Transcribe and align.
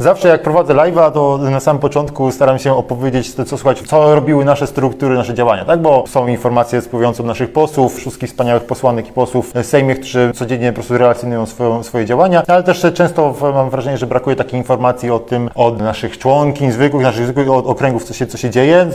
Zawsze 0.00 0.28
jak 0.28 0.42
prowadzę 0.42 0.74
live'a, 0.74 1.12
to 1.12 1.38
na 1.38 1.60
samym 1.60 1.80
początku 1.80 2.30
staram 2.30 2.58
się 2.58 2.76
opowiedzieć, 2.76 3.34
co, 3.34 3.58
słuchać, 3.58 3.82
co 3.82 4.14
robiły 4.14 4.44
nasze 4.44 4.66
struktury, 4.66 5.14
nasze 5.14 5.34
działania, 5.34 5.64
tak? 5.64 5.82
Bo 5.82 6.04
są 6.06 6.26
informacje 6.26 6.80
spływające 6.80 7.22
od 7.22 7.26
naszych 7.26 7.52
posłów, 7.52 7.96
wszystkich 7.96 8.30
wspaniałych 8.30 8.64
posłanek 8.64 9.08
i 9.08 9.12
posłów 9.12 9.52
w 9.54 9.66
Sejmie, 9.66 9.94
którzy 9.94 10.32
codziennie 10.34 10.72
po 10.72 10.74
prostu 10.74 10.98
relacjonują 10.98 11.46
swoją, 11.46 11.82
swoje 11.82 12.06
działania, 12.06 12.42
ale 12.48 12.62
też 12.62 12.86
często 12.94 13.34
mam 13.54 13.70
wrażenie, 13.70 13.98
że 13.98 14.06
brakuje 14.06 14.36
takiej 14.36 14.58
informacji 14.60 15.10
o 15.10 15.18
tym 15.18 15.50
od 15.54 15.80
naszych 15.80 16.18
członkiń 16.18 16.72
zwykłych, 16.72 17.02
naszych 17.02 17.24
zwykłych 17.24 17.50
okręgów, 17.50 18.04
co 18.04 18.14
się, 18.14 18.26
co 18.26 18.38
się 18.38 18.50
dzieje. 18.50 18.86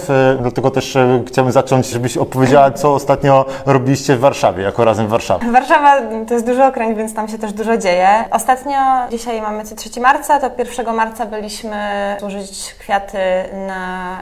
Dlatego 0.42 0.72
też 0.72 0.96
e, 0.96 1.24
chciałbym 1.28 1.52
zacząć, 1.52 1.90
żebyś 1.90 2.18
opowiedziała, 2.18 2.72
co 2.72 2.94
ostatnio 2.94 3.46
robiliście 3.66 4.16
w 4.16 4.20
Warszawie, 4.20 4.64
jako 4.64 4.86
razem 4.86 5.08
w 5.08 5.10
Warszawie. 5.10 5.52
Warszawa 5.52 5.98
to 6.28 6.34
jest 6.34 6.46
duży 6.46 6.64
okręg, 6.64 6.98
więc 6.98 7.14
tam 7.14 7.28
się 7.28 7.38
też 7.38 7.54
dużo 7.54 7.78
dzieje. 7.78 8.08
Ostatnio, 8.32 8.78
dzisiaj 9.12 9.42
mamy 9.42 9.64
3 9.64 10.02
marca, 10.02 10.40
to 10.40 10.50
1 10.58 10.91
marca 10.94 11.26
byliśmy 11.26 12.16
złożyć 12.20 12.76
kwiaty 12.80 13.18
na 13.68 14.18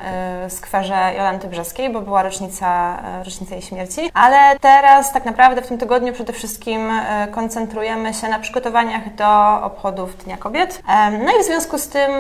y, 0.45 0.49
skwerze 0.49 1.13
Jolanty 1.17 1.47
Brzeskiej, 1.47 1.89
bo 1.89 2.01
była 2.01 2.23
rocznica, 2.23 2.97
y, 3.21 3.23
rocznica 3.23 3.55
jej 3.55 3.61
śmierci. 3.61 4.11
Ale 4.13 4.59
teraz 4.59 5.13
tak 5.13 5.25
naprawdę 5.25 5.61
w 5.61 5.67
tym 5.67 5.77
tygodniu 5.77 6.13
przede 6.13 6.33
wszystkim 6.33 6.91
y, 6.91 7.27
koncentrujemy 7.31 8.13
się 8.13 8.27
na 8.27 8.39
przygotowaniach 8.39 9.15
do 9.15 9.61
obchodów 9.63 10.23
Dnia 10.23 10.37
Kobiet. 10.37 10.81
No 11.25 11.31
i 11.39 11.43
w 11.43 11.45
związku 11.45 11.77
z 11.77 11.87
tym 11.87 12.11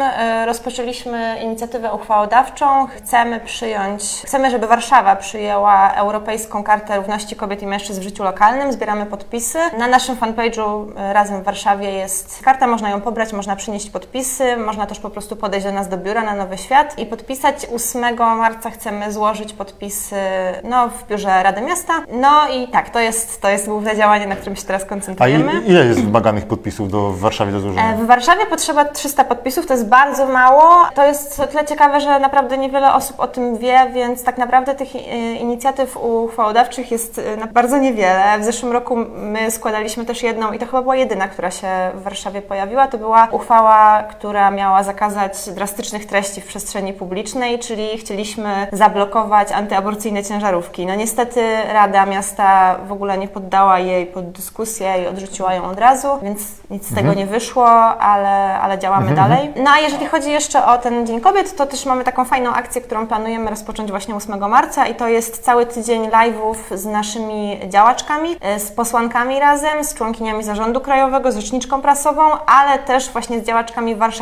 rozpoczęliśmy 0.45 1.37
inicjatywę 1.43 1.93
uchwałodawczą. 1.93 2.87
Chcemy 2.87 3.39
przyjąć, 3.39 4.03
chcemy, 4.25 4.51
żeby 4.51 4.67
Warszawa 4.67 5.15
przyjęła 5.15 5.93
Europejską 5.93 6.63
Kartę 6.63 6.97
Równości 6.97 7.35
Kobiet 7.35 7.61
i 7.61 7.67
Mężczyzn 7.67 7.99
w 7.99 8.03
życiu 8.03 8.23
lokalnym. 8.23 8.71
Zbieramy 8.71 9.05
podpisy. 9.05 9.59
Na 9.77 9.87
naszym 9.87 10.15
fanpage'u 10.15 10.91
Razem 11.13 11.41
w 11.41 11.43
Warszawie 11.43 11.91
jest 11.91 12.41
karta, 12.43 12.67
można 12.67 12.89
ją 12.89 13.01
pobrać, 13.01 13.33
można 13.33 13.55
przynieść 13.55 13.89
podpisy, 13.89 14.38
można 14.57 14.85
też 14.85 14.99
po 14.99 15.09
prostu 15.09 15.35
podejść 15.35 15.65
do 15.65 15.71
nas 15.71 15.89
do 15.89 15.97
biura 15.97 16.23
na 16.23 16.35
Nowy 16.35 16.57
Świat 16.57 16.99
i 16.99 17.05
podpisać. 17.05 17.67
8 17.75 18.17
marca 18.17 18.69
chcemy 18.69 19.11
złożyć 19.13 19.53
podpisy 19.53 20.15
no, 20.63 20.89
w 20.89 21.07
biurze 21.07 21.43
Rady 21.43 21.61
Miasta. 21.61 21.93
No 22.11 22.47
i 22.53 22.67
tak, 22.67 22.89
to 22.89 22.99
jest, 22.99 23.41
to 23.41 23.49
jest 23.49 23.67
główne 23.67 23.95
działanie, 23.95 24.27
na 24.27 24.35
którym 24.35 24.55
się 24.55 24.63
teraz 24.63 24.85
koncentrujemy. 24.85 25.51
A 25.51 25.69
ile 25.69 25.85
jest 25.85 26.03
wymaganych 26.03 26.45
podpisów 26.45 26.91
do, 26.91 27.09
w 27.09 27.19
Warszawie 27.19 27.51
do 27.51 27.59
złożenia? 27.59 27.93
E, 27.93 27.97
w 27.97 28.05
Warszawie 28.07 28.45
potrzeba 28.45 28.85
300 28.85 29.23
podpisów, 29.23 29.65
to 29.65 29.73
jest 29.73 29.87
bardzo 29.87 30.25
mało. 30.25 30.87
To 30.95 31.05
jest 31.05 31.39
o 31.39 31.47
tyle 31.47 31.65
ciekawe, 31.65 32.01
że 32.01 32.19
naprawdę 32.19 32.57
niewiele 32.57 32.93
osób 32.93 33.19
o 33.19 33.27
tym 33.27 33.57
wie, 33.57 33.91
więc 33.93 34.23
tak 34.23 34.37
naprawdę 34.37 34.75
tych 34.75 34.95
e, 34.95 34.99
inicjatyw 35.35 35.97
uchwałodawczych 35.97 36.91
jest 36.91 37.19
e, 37.19 37.47
bardzo 37.47 37.77
niewiele. 37.77 38.39
W 38.39 38.43
zeszłym 38.43 38.71
roku 38.71 38.95
my 39.15 39.51
składaliśmy 39.51 40.05
też 40.05 40.23
jedną 40.23 40.51
i 40.51 40.59
to 40.59 40.65
chyba 40.65 40.81
była 40.81 40.95
jedyna, 40.95 41.27
która 41.27 41.51
się 41.51 41.67
w 41.93 42.03
Warszawie 42.03 42.41
pojawiła. 42.41 42.87
To 42.87 42.97
była 42.97 43.27
uchwała, 43.31 44.03
która 44.03 44.28
miała 44.51 44.83
zakazać 44.83 45.49
drastycznych 45.49 46.05
treści 46.05 46.41
w 46.41 46.45
przestrzeni 46.45 46.93
publicznej, 46.93 47.59
czyli 47.59 47.97
chcieliśmy 47.97 48.67
zablokować 48.71 49.51
antyaborcyjne 49.51 50.23
ciężarówki. 50.23 50.85
No 50.85 50.95
niestety 50.95 51.41
Rada 51.73 52.05
Miasta 52.05 52.75
w 52.87 52.91
ogóle 52.91 53.17
nie 53.17 53.27
poddała 53.27 53.79
jej 53.79 54.05
pod 54.05 54.31
dyskusję 54.31 54.93
i 55.03 55.07
odrzuciła 55.07 55.53
ją 55.53 55.63
od 55.63 55.79
razu, 55.79 56.07
więc 56.23 56.41
nic 56.69 56.85
z 56.85 56.89
tego 56.89 57.09
mhm. 57.09 57.17
nie 57.17 57.25
wyszło, 57.25 57.69
ale, 57.99 58.59
ale 58.59 58.79
działamy 58.79 59.09
mhm. 59.09 59.29
dalej. 59.29 59.53
No 59.63 59.71
a 59.71 59.79
jeżeli 59.79 60.05
chodzi 60.05 60.31
jeszcze 60.31 60.65
o 60.65 60.77
ten 60.77 61.07
Dzień 61.07 61.21
Kobiet, 61.21 61.55
to 61.55 61.65
też 61.65 61.85
mamy 61.85 62.03
taką 62.03 62.25
fajną 62.25 62.53
akcję, 62.53 62.81
którą 62.81 63.07
planujemy 63.07 63.49
rozpocząć 63.49 63.91
właśnie 63.91 64.15
8 64.15 64.49
marca 64.49 64.87
i 64.87 64.95
to 64.95 65.07
jest 65.07 65.43
cały 65.43 65.65
tydzień 65.65 66.09
live'ów 66.09 66.77
z 66.77 66.85
naszymi 66.85 67.59
działaczkami, 67.69 68.35
e, 68.41 68.59
z 68.59 68.71
posłankami 68.71 69.39
razem, 69.39 69.83
z 69.83 69.93
członkiniami 69.93 70.43
zarządu 70.43 70.81
krajowego, 70.81 71.31
z 71.31 71.37
rzeczniczką 71.37 71.81
prasową, 71.81 72.21
ale 72.45 72.79
też 72.79 73.09
właśnie 73.09 73.39
z 73.39 73.43
działaczkami 73.43 73.95
warszawskimi 73.95 74.18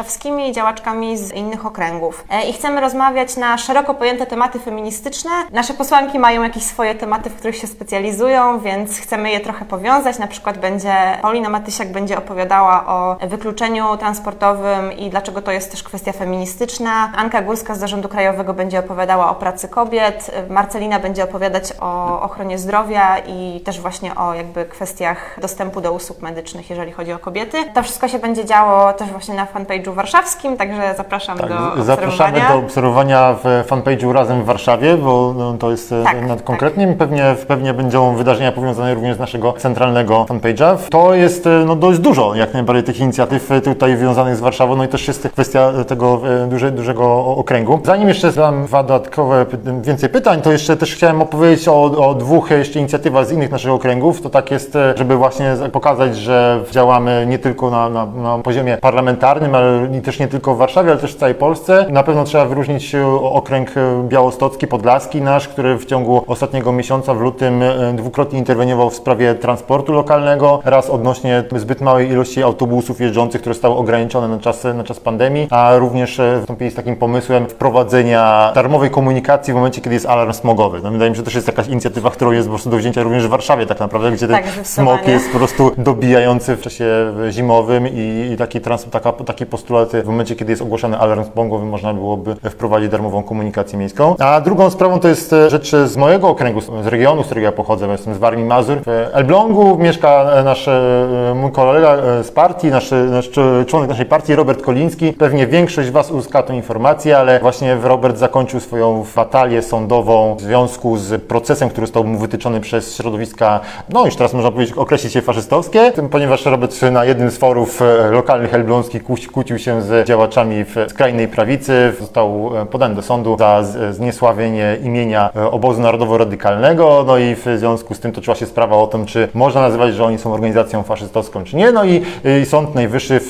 i 0.47 0.51
działaczkami 0.51 1.17
z 1.17 1.31
innych 1.31 1.65
okręgów. 1.65 2.25
E, 2.29 2.49
I 2.49 2.53
chcemy 2.53 2.81
rozmawiać 2.81 3.37
na 3.37 3.57
szeroko 3.57 3.93
pojęte 3.93 4.25
tematy 4.25 4.59
feministyczne. 4.59 5.31
Nasze 5.51 5.73
posłanki 5.73 6.19
mają 6.19 6.43
jakieś 6.43 6.63
swoje 6.63 6.95
tematy, 6.95 7.29
w 7.29 7.35
których 7.35 7.55
się 7.55 7.67
specjalizują, 7.67 8.59
więc 8.59 8.99
chcemy 8.99 9.31
je 9.31 9.39
trochę 9.39 9.65
powiązać. 9.65 10.19
Na 10.19 10.27
przykład 10.27 10.57
będzie 10.57 10.93
Paulina 11.21 11.49
Matysiak 11.49 11.91
będzie 11.91 12.17
opowiadała 12.17 12.87
o 12.87 13.17
wykluczeniu 13.27 13.97
transportowym 13.97 14.93
i 14.93 15.09
dlaczego 15.09 15.41
to 15.41 15.51
jest 15.51 15.71
też 15.71 15.83
kwestia 15.83 16.11
feministyczna. 16.11 17.11
Anka 17.15 17.41
Górska 17.41 17.75
z 17.75 17.79
Zarządu 17.79 18.09
Krajowego 18.09 18.53
będzie 18.53 18.79
opowiadała 18.79 19.29
o 19.29 19.35
pracy 19.35 19.67
kobiet. 19.67 20.31
Marcelina 20.49 20.99
będzie 20.99 21.23
opowiadać 21.23 21.73
o 21.79 22.21
ochronie 22.21 22.57
zdrowia 22.57 23.17
i 23.27 23.61
też 23.65 23.79
właśnie 23.79 24.15
o 24.15 24.33
jakby 24.33 24.65
kwestiach 24.65 25.39
dostępu 25.41 25.81
do 25.81 25.93
usług 25.93 26.21
medycznych, 26.21 26.69
jeżeli 26.69 26.91
chodzi 26.91 27.13
o 27.13 27.19
kobiety. 27.19 27.57
To 27.73 27.83
wszystko 27.83 28.07
się 28.07 28.19
będzie 28.19 28.45
działo 28.45 28.93
też 28.93 29.09
właśnie 29.09 29.35
na 29.35 29.45
fanpage'u 29.45 29.86
warszawskim, 29.93 30.57
także 30.57 30.93
zapraszam 30.97 31.37
tak, 31.37 31.49
do 31.49 31.55
obserwowania. 31.55 31.83
Zapraszamy 31.83 32.39
do 32.49 32.55
obserwowania 32.55 33.35
w 33.43 33.63
fanpage'u 33.67 34.11
Razem 34.11 34.41
w 34.43 34.45
Warszawie, 34.45 34.97
bo 34.97 35.33
no, 35.37 35.53
to 35.53 35.71
jest 35.71 35.91
e, 35.91 36.03
tak, 36.03 36.27
nad 36.27 36.41
konkretnym. 36.41 36.89
Tak. 36.89 36.97
Pewnie, 36.97 37.35
pewnie 37.47 37.73
będą 37.73 38.15
wydarzenia 38.15 38.51
powiązane 38.51 38.93
również 38.93 39.15
z 39.15 39.19
naszego 39.19 39.53
centralnego 39.53 40.25
fanpage'a. 40.25 40.77
To 40.89 41.13
jest 41.13 41.47
e, 41.47 41.49
no, 41.65 41.75
dość 41.75 41.99
dużo 41.99 42.35
jak 42.35 42.53
najbardziej 42.53 42.83
tych 42.83 42.99
inicjatyw 42.99 43.51
e, 43.51 43.61
tutaj 43.61 43.97
związanych 43.97 44.35
z 44.35 44.39
Warszawą, 44.39 44.75
no 44.75 44.83
i 44.83 44.87
też 44.87 45.07
jest 45.07 45.29
kwestia 45.29 45.71
tego 45.87 46.21
duże, 46.47 46.71
dużego 46.71 47.25
okręgu. 47.25 47.79
Zanim 47.85 48.09
jeszcze 48.09 48.31
zadam 48.31 48.65
dwa 48.65 48.83
dodatkowe, 48.83 49.45
więcej 49.81 50.09
pytań, 50.09 50.41
to 50.41 50.51
jeszcze 50.51 50.77
też 50.77 50.95
chciałem 50.95 51.21
opowiedzieć 51.21 51.67
o, 51.67 51.83
o 52.07 52.13
dwóch 52.13 52.51
jeszcze 52.51 52.79
inicjatywach 52.79 53.25
z 53.25 53.31
innych 53.31 53.51
naszych 53.51 53.71
okręgów. 53.71 54.21
To 54.21 54.29
tak 54.29 54.51
jest, 54.51 54.77
żeby 54.95 55.15
właśnie 55.15 55.55
pokazać, 55.71 56.17
że 56.17 56.63
działamy 56.71 57.25
nie 57.29 57.39
tylko 57.39 57.69
na, 57.69 57.89
na, 57.89 58.05
na 58.05 58.37
poziomie 58.37 58.77
parlamentarnym, 58.77 59.55
ale 59.55 59.76
też 60.03 60.19
nie 60.19 60.27
tylko 60.27 60.55
w 60.55 60.57
Warszawie, 60.57 60.91
ale 60.91 60.99
też 60.99 61.15
w 61.15 61.17
całej 61.17 61.35
Polsce. 61.35 61.85
Na 61.89 62.03
pewno 62.03 62.23
trzeba 62.23 62.45
wyróżnić 62.45 62.95
okręg 63.21 63.71
białostocki, 64.07 64.67
podlaski 64.67 65.21
nasz, 65.21 65.47
który 65.47 65.77
w 65.77 65.85
ciągu 65.85 66.23
ostatniego 66.27 66.71
miesiąca 66.71 67.13
w 67.13 67.21
lutym 67.21 67.63
e, 67.63 67.93
dwukrotnie 67.93 68.39
interweniował 68.39 68.89
w 68.89 68.95
sprawie 68.95 69.35
transportu 69.35 69.93
lokalnego, 69.93 70.59
raz 70.65 70.89
odnośnie 70.89 71.43
zbyt 71.55 71.81
małej 71.81 72.09
ilości 72.09 72.43
autobusów 72.43 73.01
jeżdżących, 73.01 73.41
które 73.41 73.53
zostały 73.53 73.75
ograniczone 73.75 74.27
na 74.27 74.39
czas, 74.39 74.63
na 74.63 74.83
czas 74.83 74.99
pandemii, 74.99 75.47
a 75.51 75.77
również 75.77 76.19
e, 76.19 76.37
wystąpili 76.37 76.71
z 76.71 76.75
takim 76.75 76.95
pomysłem 76.95 77.45
wprowadzenia 77.49 78.51
darmowej 78.55 78.89
komunikacji 78.89 79.53
w 79.53 79.55
momencie, 79.55 79.81
kiedy 79.81 79.93
jest 79.93 80.05
alarm 80.05 80.33
smogowy. 80.33 80.79
No, 80.83 80.91
wydaje 80.91 81.09
mi 81.11 81.15
się, 81.15 81.19
że 81.19 81.25
też 81.25 81.35
jest 81.35 81.47
jakaś 81.47 81.67
inicjatywa, 81.67 82.09
która 82.09 82.33
jest 82.33 82.47
po 82.47 82.53
prostu 82.53 82.69
do 82.69 82.77
wzięcia 82.77 83.03
również 83.03 83.27
w 83.27 83.29
Warszawie 83.29 83.65
tak 83.65 83.79
naprawdę, 83.79 84.11
gdzie 84.11 84.27
tak, 84.27 84.51
ten 84.51 84.65
smog 84.65 85.07
jest 85.07 85.31
po 85.31 85.37
prostu 85.37 85.71
dobijający 85.77 86.55
w 86.55 86.61
czasie 86.61 86.85
zimowym 87.29 87.87
i, 87.87 88.29
i 88.33 88.37
taki, 88.37 88.61
trans, 88.61 88.85
taka, 88.91 89.11
taki 89.11 89.45
postulat 89.45 89.66
w 90.03 90.07
momencie, 90.07 90.35
kiedy 90.35 90.51
jest 90.51 90.61
ogłoszony 90.61 90.97
alarm 90.97 91.23
smogowy, 91.33 91.65
można 91.65 91.93
byłoby 91.93 92.35
wprowadzić 92.35 92.89
darmową 92.89 93.23
komunikację 93.23 93.79
miejską. 93.79 94.15
A 94.19 94.41
drugą 94.41 94.69
sprawą 94.69 94.99
to 94.99 95.07
jest 95.07 95.33
e, 95.33 95.49
rzecz 95.49 95.71
z 95.71 95.97
mojego 95.97 96.27
okręgu, 96.27 96.61
z 96.61 96.87
regionu, 96.87 97.23
z 97.23 97.25
którego 97.25 97.45
ja 97.45 97.51
pochodzę, 97.51 97.87
jestem 97.87 98.13
z 98.13 98.17
Warmii 98.17 98.45
Mazur. 98.45 98.77
W 98.85 99.09
Elblągu 99.13 99.77
mieszka 99.77 100.31
e, 100.31 100.43
nasz 100.43 100.67
e, 100.67 101.33
mój 101.35 101.51
kolega 101.51 101.97
z 102.23 102.31
partii, 102.31 102.67
nasz, 102.67 102.91
nasz 103.11 103.29
członek 103.67 103.89
naszej 103.89 104.05
partii, 104.05 104.35
Robert 104.35 104.61
Koliński. 104.61 105.13
Pewnie 105.13 105.47
większość 105.47 105.87
z 105.87 105.91
Was 105.91 106.11
uzyska 106.11 106.43
tę 106.43 106.55
informację, 106.55 107.17
ale 107.17 107.39
właśnie 107.39 107.75
Robert 107.83 108.17
zakończył 108.17 108.59
swoją 108.59 109.05
batalię 109.15 109.61
sądową 109.61 110.35
w 110.35 110.41
związku 110.41 110.97
z 110.97 111.23
procesem, 111.23 111.69
który 111.69 111.87
został 111.87 112.03
mu 112.03 112.19
wytyczony 112.19 112.61
przez 112.61 112.95
środowiska, 112.95 113.59
no 113.89 114.05
już 114.05 114.15
teraz 114.15 114.33
można 114.33 114.51
powiedzieć, 114.51 114.77
określić 114.77 115.13
się 115.13 115.21
faszystowskie, 115.21 115.91
ponieważ 116.11 116.45
Robert 116.45 116.81
na 116.91 117.05
jednym 117.05 117.31
z 117.31 117.37
forów 117.37 117.81
lokalnych 118.11 118.53
elbląskich 118.53 119.03
kłócił 119.33 119.56
się 119.59 119.81
z 119.81 120.07
działaczami 120.07 120.63
w 120.63 120.75
skrajnej 120.87 121.27
prawicy. 121.27 121.93
Został 121.99 122.57
e, 122.57 122.65
podany 122.65 122.95
do 122.95 123.01
sądu 123.01 123.37
za 123.39 123.63
zniesławienie 123.91 124.77
imienia 124.83 125.29
e, 125.35 125.51
obozu 125.51 125.81
narodowo-radykalnego. 125.81 127.03
No 127.07 127.17
i 127.17 127.35
w 127.35 127.45
związku 127.57 127.93
z 127.93 127.99
tym 127.99 128.11
toczyła 128.11 128.35
się 128.35 128.45
sprawa 128.45 128.75
o 128.75 128.87
tym, 128.87 129.05
czy 129.05 129.27
można 129.33 129.61
nazywać, 129.61 129.95
że 129.95 130.05
oni 130.05 130.17
są 130.17 130.33
organizacją 130.33 130.83
faszystowską, 130.83 131.43
czy 131.43 131.55
nie. 131.55 131.71
No 131.71 131.85
i, 131.85 132.01
Sąd 132.45 132.75
Najwyższy 132.75 133.19
w, 133.19 133.29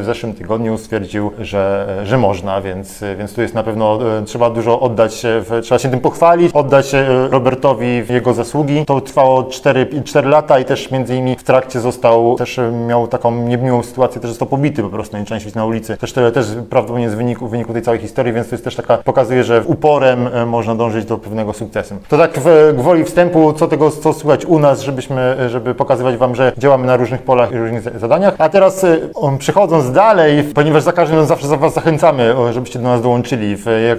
w 0.00 0.02
zeszłym 0.04 0.34
tygodniu 0.34 0.78
stwierdził, 0.78 1.30
że, 1.38 1.96
że 2.04 2.18
można, 2.18 2.60
więc, 2.60 3.04
więc 3.18 3.34
tu 3.34 3.42
jest 3.42 3.54
na 3.54 3.62
pewno 3.62 4.18
e, 4.18 4.22
trzeba 4.22 4.50
dużo 4.50 4.80
oddać, 4.80 5.22
trzeba 5.62 5.78
się 5.78 5.90
tym 5.90 6.00
pochwalić, 6.00 6.52
oddać 6.54 6.92
Robertowi 7.30 8.02
jego 8.10 8.34
zasługi. 8.34 8.84
To 8.86 9.00
trwało 9.00 9.44
4, 9.44 10.02
4 10.04 10.28
lata 10.28 10.58
i 10.58 10.64
też 10.64 10.90
między 10.90 11.16
innymi 11.16 11.36
w 11.36 11.42
trakcie 11.42 11.80
został, 11.80 12.36
też 12.36 12.60
miał 12.86 13.08
taką 13.08 13.32
niemiłą 13.32 13.82
sytuację, 13.82 14.20
też 14.20 14.30
został 14.30 14.48
pobity 14.48 14.82
po 14.82 14.88
prostu, 14.88 15.16
część 15.26 15.46
na 15.58 15.64
ulicy. 15.64 15.96
Też, 15.96 16.12
też 16.12 16.46
prawdopodobnie 16.70 17.10
z 17.10 17.14
wyniku, 17.14 17.48
w 17.48 17.50
wyniku 17.50 17.72
tej 17.72 17.82
całej 17.82 18.00
historii, 18.00 18.32
więc 18.32 18.48
to 18.48 18.54
jest 18.54 18.64
też 18.64 18.76
taka, 18.76 18.96
pokazuje, 18.96 19.44
że 19.44 19.62
uporem 19.66 20.26
e, 20.26 20.46
można 20.46 20.74
dążyć 20.74 21.04
do 21.04 21.18
pewnego 21.18 21.52
sukcesu. 21.52 21.94
To 22.08 22.18
tak 22.18 22.38
w 22.38 22.72
gwoli 22.76 23.04
wstępu, 23.04 23.52
co 23.52 23.68
tego, 23.68 23.90
co 23.90 24.12
słychać 24.12 24.44
u 24.44 24.58
nas, 24.58 24.80
żebyśmy, 24.80 25.36
żeby 25.50 25.74
pokazywać 25.74 26.16
Wam, 26.16 26.34
że 26.34 26.52
działamy 26.58 26.86
na 26.86 26.96
różnych 26.96 27.22
polach 27.22 27.52
i 27.52 27.56
różnych 27.56 27.98
zadaniach. 27.98 28.34
A 28.38 28.48
teraz 28.48 28.84
e, 28.84 28.98
przechodząc 29.38 29.92
dalej, 29.92 30.44
ponieważ 30.54 30.82
za 30.82 30.92
każdym 30.92 31.26
zawsze 31.26 31.48
za 31.48 31.56
Was 31.56 31.74
zachęcamy, 31.74 32.34
żebyście 32.50 32.78
do 32.78 32.88
nas 32.88 33.02
dołączyli. 33.02 33.56
Jak, 33.88 33.98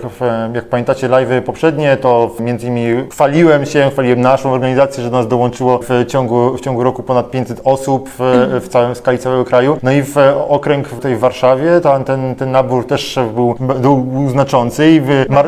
jak 0.54 0.66
pamiętacie 0.66 1.10
live'y 1.10 1.42
poprzednie, 1.42 1.98
to 1.98 2.32
między 2.40 2.68
innymi 2.68 3.10
chwaliłem 3.12 3.66
się, 3.66 3.90
chwaliłem 3.92 4.22
naszą 4.22 4.54
organizację, 4.54 5.04
że 5.04 5.10
do 5.10 5.18
nas 5.18 5.28
dołączyło 5.28 5.80
w 5.84 6.06
ciągu, 6.08 6.58
w 6.58 6.62
ciągu 6.62 6.84
roku 6.84 7.04
ponad 7.04 7.32
500 7.32 7.62
osób 7.64 8.10
w, 8.20 8.60
w 8.62 8.68
całym 8.70 8.96
w 8.96 8.98
skali 8.98 9.18
całego 9.18 9.46
kraju. 9.46 9.78
No 9.84 9.92
i 9.92 10.02
w 10.02 10.18
okręg 10.48 10.90
tutaj 10.90 11.16
w 11.16 11.20
Warszawie 11.20 11.49
Warszawie, 11.50 11.82
to 11.82 12.00
ten, 12.00 12.36
ten 12.36 12.52
nabór 12.52 12.88
też 12.88 13.20
był, 13.36 13.56
był 13.80 14.30
znaczący 14.30 14.92
i 14.92 15.02
wy, 15.02 15.26
mar, 15.30 15.48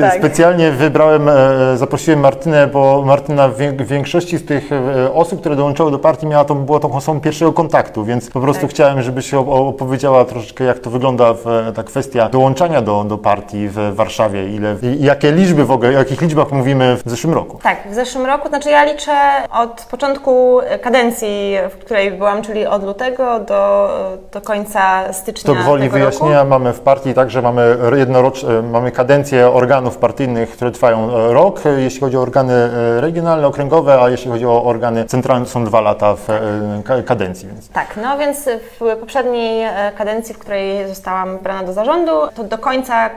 tak. 0.00 0.18
specjalnie 0.18 0.70
wybrałem, 0.70 1.28
e, 1.28 1.32
zaprosiłem 1.76 2.20
Martynę, 2.20 2.66
bo 2.66 3.02
Martyna 3.06 3.48
w 3.48 3.86
większości 3.86 4.38
z 4.38 4.44
tych 4.44 4.72
e, 4.72 5.12
osób, 5.12 5.40
które 5.40 5.56
dołączyły 5.56 5.90
do 5.90 5.98
partii 5.98 6.26
miała 6.26 6.44
to, 6.44 6.54
była 6.54 6.80
tą 6.80 6.92
osobą 6.92 7.20
pierwszego 7.20 7.52
kontaktu, 7.52 8.04
więc 8.04 8.30
po 8.30 8.40
prostu 8.40 8.62
tak. 8.62 8.70
chciałem, 8.70 9.02
żebyś 9.02 9.34
opowiedziała 9.34 10.24
troszeczkę 10.24 10.64
jak 10.64 10.78
to 10.78 10.90
wygląda 10.90 11.34
w, 11.34 11.72
ta 11.74 11.82
kwestia 11.82 12.28
dołączania 12.28 12.82
do, 12.82 13.04
do 13.04 13.18
partii 13.18 13.68
w 13.68 13.94
Warszawie, 13.94 14.48
ile, 14.48 14.76
jakie 15.00 15.32
liczby 15.32 15.64
w 15.64 15.70
ogóle, 15.70 15.88
o 15.88 15.92
jakich 15.92 16.20
liczbach 16.20 16.52
mówimy 16.52 16.96
w 16.96 17.10
zeszłym 17.10 17.34
roku. 17.34 17.58
Tak, 17.62 17.78
w 17.90 17.94
zeszłym 17.94 18.26
roku, 18.26 18.48
znaczy 18.48 18.70
ja 18.70 18.84
liczę 18.84 19.12
od 19.52 19.86
początku 19.90 20.60
kadencji, 20.82 21.56
w 21.70 21.76
której 21.84 22.10
byłam, 22.10 22.42
czyli 22.42 22.66
od 22.66 22.84
lutego 22.84 23.40
do, 23.40 23.88
do 24.32 24.40
końca 24.40 24.93
stycznia 25.12 25.54
To 25.54 25.60
gwoli 25.60 25.88
wyjaśnienia 25.88 26.38
roku. 26.38 26.50
mamy 26.50 26.72
w 26.72 26.80
partii 26.80 27.14
także 27.14 27.42
mamy 27.42 27.76
jednoroczne, 27.96 28.62
mamy 28.62 28.92
kadencje 28.92 29.50
organów 29.50 29.98
partyjnych, 29.98 30.50
które 30.50 30.70
trwają 30.70 31.16
e, 31.16 31.32
rok, 31.32 31.60
jeśli 31.76 32.00
chodzi 32.00 32.16
o 32.16 32.20
organy 32.20 32.54
e, 32.54 33.00
regionalne, 33.00 33.46
okręgowe, 33.46 34.00
a 34.02 34.10
jeśli 34.10 34.30
chodzi 34.30 34.46
o 34.46 34.64
organy 34.64 35.04
centralne, 35.04 35.46
są 35.46 35.64
dwa 35.64 35.80
lata 35.80 36.16
w 36.16 36.30
e, 36.30 37.02
kadencji. 37.02 37.48
Więc. 37.48 37.68
Tak, 37.68 37.98
no 38.02 38.18
więc 38.18 38.48
w 38.80 38.96
poprzedniej 39.00 39.66
kadencji, 39.98 40.34
w 40.34 40.38
której 40.38 40.88
zostałam 40.88 41.36
wybrana 41.36 41.62
do 41.62 41.72
zarządu, 41.72 42.12
to 42.34 42.44
do 42.44 42.58
końca 42.58 43.10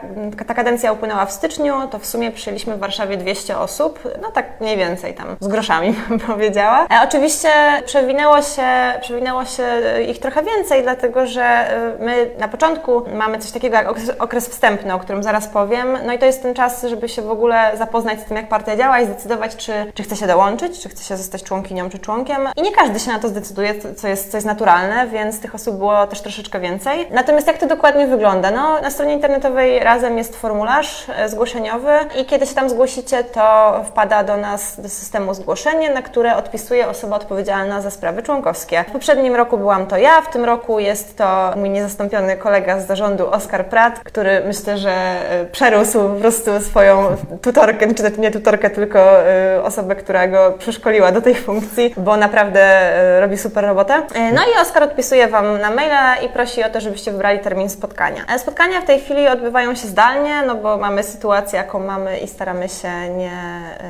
ta 0.47 0.53
kadencja 0.53 0.91
upłynęła 0.91 1.25
w 1.25 1.31
styczniu, 1.31 1.73
to 1.91 2.00
w 2.00 2.06
sumie 2.06 2.31
przyjęliśmy 2.31 2.75
w 2.75 2.80
Warszawie 2.80 3.18
200 3.18 3.57
osób, 3.57 4.00
no 4.21 4.31
tak 4.31 4.62
mniej 4.62 4.77
więcej 4.77 5.13
tam, 5.13 5.27
z 5.39 5.47
groszami 5.47 5.94
bym 6.09 6.19
powiedziała. 6.19 6.85
E, 6.85 7.07
oczywiście 7.07 7.50
przewinęło 7.85 8.41
się, 8.41 8.68
przewinęło 9.01 9.45
się 9.45 9.63
ich 10.09 10.19
trochę 10.19 10.44
więcej, 10.44 10.83
dlatego 10.83 11.27
że 11.27 11.66
my 11.99 12.29
na 12.39 12.47
początku 12.47 13.03
mamy 13.13 13.39
coś 13.39 13.51
takiego 13.51 13.75
jak 13.75 13.89
okres, 13.89 14.11
okres 14.19 14.49
wstępny, 14.49 14.93
o 14.93 14.99
którym 14.99 15.23
zaraz 15.23 15.47
powiem, 15.47 15.97
no 16.05 16.13
i 16.13 16.19
to 16.19 16.25
jest 16.25 16.41
ten 16.41 16.53
czas, 16.53 16.83
żeby 16.83 17.09
się 17.09 17.21
w 17.21 17.31
ogóle 17.31 17.71
zapoznać 17.77 18.19
z 18.21 18.25
tym, 18.25 18.37
jak 18.37 18.49
partia 18.49 18.77
działa 18.77 18.99
i 18.99 19.05
zdecydować, 19.05 19.55
czy, 19.55 19.73
czy 19.93 20.03
chce 20.03 20.15
się 20.15 20.27
dołączyć, 20.27 20.79
czy 20.79 20.89
chce 20.89 21.03
się 21.03 21.17
zostać 21.17 21.43
członkinią, 21.43 21.89
czy 21.89 21.99
członkiem. 21.99 22.49
I 22.55 22.61
nie 22.61 22.71
każdy 22.71 22.99
się 22.99 23.11
na 23.11 23.19
to 23.19 23.27
zdecyduje, 23.27 23.73
co 23.95 24.07
jest, 24.07 24.31
co 24.31 24.37
jest 24.37 24.47
naturalne, 24.47 25.07
więc 25.07 25.39
tych 25.39 25.55
osób 25.55 25.77
było 25.77 26.07
też 26.07 26.21
troszeczkę 26.21 26.59
więcej. 26.59 27.07
Natomiast 27.11 27.47
jak 27.47 27.57
to 27.57 27.67
dokładnie 27.67 28.07
wygląda? 28.07 28.51
No, 28.51 28.81
na 28.81 28.89
stronie 28.89 29.13
internetowej 29.13 29.79
razem 29.79 30.17
jest 30.17 30.35
formularz 30.35 31.05
e, 31.09 31.29
zgłoszeniowy 31.29 31.91
i 32.21 32.25
kiedy 32.25 32.45
się 32.45 32.55
tam 32.55 32.69
zgłosicie, 32.69 33.23
to 33.23 33.73
wpada 33.87 34.23
do 34.23 34.37
nas 34.37 34.81
do 34.81 34.89
systemu 34.89 35.33
zgłoszenie, 35.33 35.89
na 35.89 36.01
które 36.01 36.35
odpisuje 36.35 36.87
osoba 36.87 37.15
odpowiedzialna 37.15 37.81
za 37.81 37.91
sprawy 37.91 38.23
członkowskie. 38.23 38.85
W 38.87 38.91
poprzednim 38.91 39.35
roku 39.35 39.57
byłam 39.57 39.85
to 39.87 39.97
ja, 39.97 40.21
w 40.21 40.29
tym 40.29 40.45
roku 40.45 40.79
jest 40.79 41.17
to 41.17 41.53
mój 41.57 41.69
niezastąpiony 41.69 42.38
kolega 42.38 42.80
z 42.80 42.88
zarządu 42.88 43.27
Oskar 43.27 43.65
Prat, 43.65 44.00
który 44.00 44.42
myślę, 44.45 44.77
że 44.77 44.92
e, 44.92 45.45
przerósł 45.45 46.09
po 46.09 46.19
prostu 46.19 46.59
swoją 46.59 47.15
tutorkę, 47.42 47.94
czy 47.94 48.04
nie 48.18 48.31
tutorkę, 48.31 48.69
tylko 48.69 49.00
e, 49.00 49.63
osobę, 49.63 49.95
która 49.95 50.27
go 50.27 50.51
przeszkoliła 50.59 51.12
do 51.12 51.21
tej 51.21 51.36
funkcji, 51.36 51.94
bo 51.98 52.18
naprawdę 52.18 52.92
robi 53.19 53.38
super 53.38 53.65
robotę. 53.65 53.94
No 54.33 54.42
i 54.42 54.62
Oskar 54.62 54.83
odpisuje 54.83 55.27
Wam 55.27 55.62
na 55.62 55.71
maila 55.71 56.15
i 56.15 56.30
prosi 56.30 56.63
o 56.63 56.69
to, 56.69 56.81
żebyście 56.81 57.12
wybrali 57.12 57.39
termin 57.39 57.69
spotkania. 57.69 58.21
Spotkania 58.38 58.81
w 58.81 58.86
tej 58.86 59.00
chwili 59.00 59.27
odbywają 59.27 59.75
się 59.75 59.88
zdalnie, 59.88 60.42
no 60.48 60.56
bo 60.56 60.77
mamy 60.77 61.04
sytuację, 61.04 61.57
jaką 61.57 61.80
mamy 61.80 62.18
i 62.18 62.27
staramy 62.27 62.69
się 62.69 63.09
nie, 63.09 63.31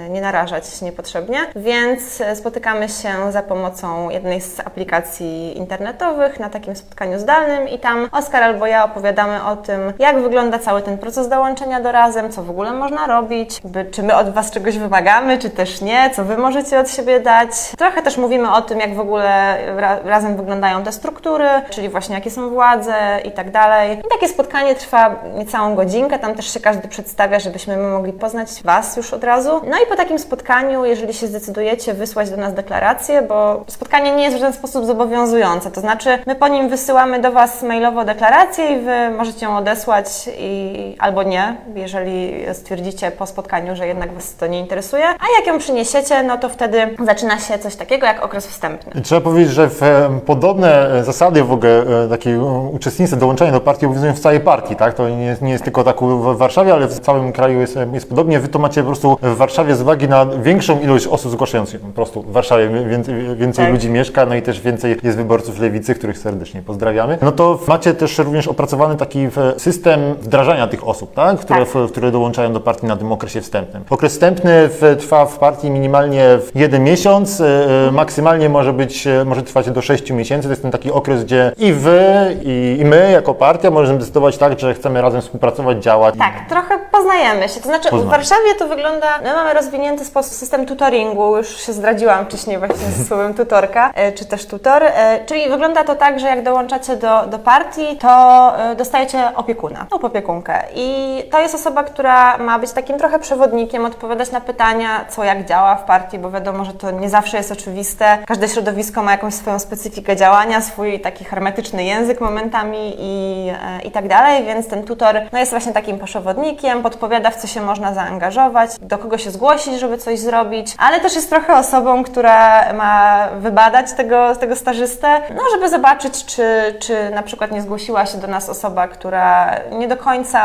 nie 0.10 0.22
narażać 0.22 0.82
niepotrzebnie, 0.82 1.40
więc 1.56 2.24
spotykamy 2.34 2.90
się 2.90 3.32
za 3.32 3.42
pomocą 3.42 4.10
jednej 4.10 4.42
z 4.42 4.60
aplikacji 4.60 5.58
internetowych 5.58 6.40
na 6.40 6.50
takim 6.50 6.76
spotkaniu 6.76 7.20
zdalnym 7.20 7.57
i 7.66 7.80
tam 7.80 8.10
Oskar 8.12 8.44
albo 8.44 8.68
ja 8.68 8.86
opowiadamy 8.86 9.44
o 9.44 9.56
tym, 9.56 9.94
jak 10.00 10.22
wygląda 10.22 10.60
cały 10.60 10.82
ten 10.82 10.98
proces 10.98 11.30
dołączenia 11.30 11.82
do 11.82 11.92
Razem, 11.92 12.32
co 12.32 12.44
w 12.44 12.50
ogóle 12.50 12.74
można 12.74 13.08
robić, 13.08 13.62
czy 13.92 14.04
my 14.04 14.16
od 14.16 14.30
Was 14.30 14.52
czegoś 14.52 14.78
wymagamy, 14.78 15.38
czy 15.38 15.50
też 15.50 15.82
nie, 15.82 16.10
co 16.10 16.24
Wy 16.24 16.38
możecie 16.38 16.80
od 16.80 16.90
siebie 16.90 17.20
dać. 17.20 17.50
Trochę 17.78 18.02
też 18.02 18.18
mówimy 18.18 18.54
o 18.54 18.62
tym, 18.62 18.80
jak 18.80 18.96
w 18.96 19.00
ogóle 19.00 19.58
razem 20.06 20.38
wyglądają 20.38 20.84
te 20.84 20.92
struktury, 20.92 21.50
czyli 21.70 21.90
właśnie 21.90 22.16
jakie 22.16 22.32
są 22.32 22.50
władze 22.50 22.96
i 23.24 23.32
tak 23.32 23.52
dalej. 23.52 24.00
I 24.00 24.10
takie 24.10 24.28
spotkanie 24.28 24.76
trwa 24.76 25.16
niecałą 25.36 25.76
godzinkę, 25.76 26.20
tam 26.20 26.36
też 26.36 26.54
się 26.54 26.60
każdy 26.60 26.88
przedstawia, 26.88 27.40
żebyśmy 27.40 27.78
mogli 27.78 28.14
poznać 28.14 28.50
Was 28.64 28.98
już 28.98 29.14
od 29.14 29.24
razu. 29.24 29.62
No 29.70 29.78
i 29.84 29.86
po 29.90 29.96
takim 29.96 30.20
spotkaniu, 30.20 30.86
jeżeli 30.86 31.14
się 31.14 31.28
zdecydujecie 31.28 31.94
wysłać 31.94 32.30
do 32.30 32.38
nas 32.38 32.54
deklarację, 32.54 33.22
bo 33.22 33.64
spotkanie 33.68 34.12
nie 34.16 34.24
jest 34.24 34.36
w 34.36 34.40
żaden 34.40 34.54
sposób 34.54 34.86
zobowiązujące, 34.86 35.72
to 35.72 35.82
znaczy 35.82 36.20
my 36.26 36.36
po 36.36 36.48
nim 36.48 36.70
wysyłamy 36.70 37.20
do 37.20 37.32
Was 37.32 37.47
mailowo 37.64 38.06
deklarację 38.06 38.72
i 38.72 38.82
Wy 38.82 39.10
możecie 39.18 39.46
ją 39.46 39.58
odesłać 39.58 40.30
i 40.40 40.96
albo 41.00 41.24
nie, 41.24 41.56
jeżeli 41.76 42.46
stwierdzicie 42.54 43.12
po 43.12 43.26
spotkaniu, 43.26 43.76
że 43.76 43.88
jednak 43.88 44.14
Was 44.14 44.36
to 44.36 44.48
nie 44.48 44.60
interesuje, 44.60 45.06
a 45.06 45.26
jak 45.38 45.48
ją 45.48 45.58
przyniesiecie, 45.60 46.24
no 46.24 46.38
to 46.38 46.50
wtedy 46.50 46.96
zaczyna 47.06 47.40
się 47.40 47.60
coś 47.60 47.76
takiego 47.76 48.06
jak 48.06 48.26
okres 48.26 48.48
wstępny. 48.48 49.02
Trzeba 49.02 49.22
powiedzieć, 49.22 49.54
że 49.54 49.68
w 49.70 49.82
podobne 50.26 51.04
zasady 51.04 51.44
w 51.44 51.52
ogóle 51.52 52.04
e, 52.06 52.10
takiej 52.10 52.38
uczestnicy 52.72 53.18
dołączenia 53.18 53.52
do 53.52 53.60
partii 53.60 53.86
obowiązują 53.86 54.14
w 54.14 54.20
całej 54.20 54.40
partii, 54.40 54.76
tak? 54.76 54.94
To 54.94 55.10
nie 55.10 55.26
jest, 55.26 55.42
nie 55.42 55.52
jest 55.52 55.64
tylko 55.64 55.84
tak 55.84 56.02
w 56.02 56.38
Warszawie, 56.38 56.74
ale 56.74 56.88
w 56.88 57.00
całym 57.00 57.32
kraju 57.32 57.60
jest, 57.60 57.80
jest 57.94 58.10
podobnie. 58.10 58.40
Wy 58.40 58.48
to 58.48 58.60
macie 58.60 58.82
po 58.82 58.88
prostu 58.88 59.18
w 59.22 59.38
Warszawie 59.38 59.76
z 59.76 59.82
uwagi 59.82 60.08
na 60.08 60.26
większą 60.26 60.80
ilość 60.80 61.08
osób 61.08 61.32
zgłaszających. 61.32 61.82
Po 61.82 61.88
prostu 61.88 62.22
w 62.22 62.32
Warszawie 62.32 62.70
więcej, 62.70 63.36
więcej 63.36 63.66
tak. 63.66 63.74
ludzi 63.74 63.90
mieszka, 63.90 64.26
no 64.26 64.36
i 64.36 64.42
też 64.42 64.62
więcej 64.62 64.98
jest 65.04 65.18
wyborców 65.18 65.60
lewicy, 65.60 65.96
których 65.96 66.18
serdecznie 66.18 66.62
pozdrawiamy. 66.62 67.18
No 67.22 67.32
to 67.38 67.60
macie 67.68 67.94
też 67.94 68.18
również 68.18 68.48
opracowany 68.48 68.96
taki 68.96 69.28
system 69.58 70.14
wdrażania 70.14 70.68
tych 70.68 70.88
osób, 70.88 71.14
tak? 71.14 71.40
Które, 71.40 71.60
tak. 71.60 71.70
W, 71.70 71.92
które 71.92 72.12
dołączają 72.12 72.54
do 72.54 72.60
partii 72.60 72.86
na 72.86 72.98
tym 72.98 73.12
okresie 73.12 73.42
wstępnym. 73.42 73.84
Okres 73.90 74.14
wstępny 74.14 74.52
w, 74.68 74.96
trwa 75.00 75.26
w 75.26 75.38
partii 75.40 75.70
minimalnie 75.70 76.40
jeden 76.56 76.84
miesiąc, 76.84 77.42
mhm. 77.42 77.96
maksymalnie 77.96 78.50
może 78.50 78.74
być, 78.74 79.08
e, 79.08 79.26
może 79.26 79.44
trwać 79.44 79.72
do 79.72 79.82
sześciu 79.82 80.16
miesięcy. 80.16 80.48
To 80.48 80.52
jest 80.52 80.62
ten 80.62 80.72
taki 80.72 80.92
okres, 80.92 81.24
gdzie 81.24 81.52
i 81.58 81.74
wy, 81.74 82.02
i, 82.44 82.78
i 82.80 82.86
my 82.86 83.12
jako 83.12 83.34
partia 83.34 83.72
możemy 83.72 84.00
decydować 84.00 84.38
tak, 84.38 84.60
że 84.60 84.74
chcemy 84.74 85.02
razem 85.02 85.22
współpracować, 85.22 85.84
działać. 85.84 86.16
Tak, 86.18 86.50
trochę 86.50 86.80
poznajemy 86.92 87.50
się. 87.50 87.60
To 87.60 87.68
znaczy 87.68 87.90
Poznamy. 87.90 88.06
w 88.06 88.12
Warszawie 88.12 88.56
to 88.60 88.68
wygląda, 88.68 89.08
my 89.24 89.34
mamy 89.34 89.54
rozwinięty 89.54 90.06
sposób, 90.06 90.34
system 90.34 90.66
tutoringu, 90.66 91.38
już 91.38 91.58
się 91.58 91.74
zdradziłam 91.74 92.26
wcześniej 92.26 92.58
właśnie 92.58 92.86
ze 92.98 93.04
słowem 93.04 93.34
tutorka, 93.34 93.92
e, 93.96 94.12
czy 94.12 94.26
też 94.26 94.46
tutor, 94.46 94.84
e, 94.84 95.20
czyli 95.26 95.50
wygląda 95.50 95.84
to 95.84 95.96
tak, 95.96 96.20
że 96.20 96.28
jak 96.28 96.44
dołączacie 96.44 96.96
do, 96.96 97.17
do 97.26 97.40
partii, 97.40 97.98
to 97.98 98.54
e, 98.60 98.76
dostajecie 98.76 99.36
opiekuna 99.36 99.86
lub 99.92 100.04
opiekunkę 100.04 100.64
i 100.76 101.24
to 101.32 101.40
jest 101.40 101.56
osoba, 101.56 101.84
która 101.84 102.38
ma 102.38 102.60
być 102.60 102.72
takim 102.72 102.98
trochę 102.98 103.20
przewodnikiem, 103.20 103.86
odpowiadać 103.86 104.32
na 104.32 104.42
pytania, 104.42 105.06
co 105.10 105.24
jak 105.24 105.46
działa 105.46 105.76
w 105.76 105.84
partii, 105.84 106.20
bo 106.20 106.32
wiadomo, 106.32 106.66
że 106.66 106.74
to 106.74 106.92
nie 106.92 107.10
zawsze 107.10 107.38
jest 107.38 107.52
oczywiste. 107.52 108.18
Każde 108.28 108.48
środowisko 108.48 109.04
ma 109.04 109.12
jakąś 109.12 109.34
swoją 109.34 109.60
specyfikę 109.60 110.16
działania, 110.16 110.62
swój 110.62 111.00
taki 111.00 111.26
hermetyczny 111.26 111.84
język 111.84 112.22
momentami 112.22 112.96
i, 113.00 113.48
i 113.84 113.92
tak 113.92 114.08
dalej, 114.08 114.46
więc 114.46 114.68
ten 114.68 114.84
tutor 114.84 115.16
no, 115.32 115.40
jest 115.40 115.52
właśnie 115.52 115.74
takim 115.74 116.00
przewodnikiem, 116.00 116.84
podpowiada 116.84 117.32
w 117.32 117.36
co 117.36 117.48
się 117.48 117.62
można 117.62 117.94
zaangażować, 117.94 118.72
do 118.82 118.98
kogo 118.98 119.18
się 119.18 119.32
zgłosić, 119.32 119.80
żeby 119.80 119.98
coś 119.98 120.20
zrobić, 120.20 120.76
ale 120.78 121.00
też 121.00 121.16
jest 121.16 121.30
trochę 121.30 121.56
osobą, 121.56 122.04
która 122.04 122.74
ma 122.74 123.28
wybadać 123.40 123.94
tego, 123.94 124.36
tego 124.36 124.56
stażystę, 124.56 125.22
no 125.36 125.42
żeby 125.52 125.70
zobaczyć, 125.70 126.26
czy, 126.26 126.76
czy 126.80 127.07
na 127.12 127.24
przykład 127.24 127.52
nie 127.52 127.62
zgłosiła 127.62 128.06
się 128.06 128.18
do 128.18 128.28
nas 128.28 128.50
osoba, 128.50 128.88
która 128.88 129.56
nie 129.72 129.88
do 129.88 129.98
końca 129.98 130.42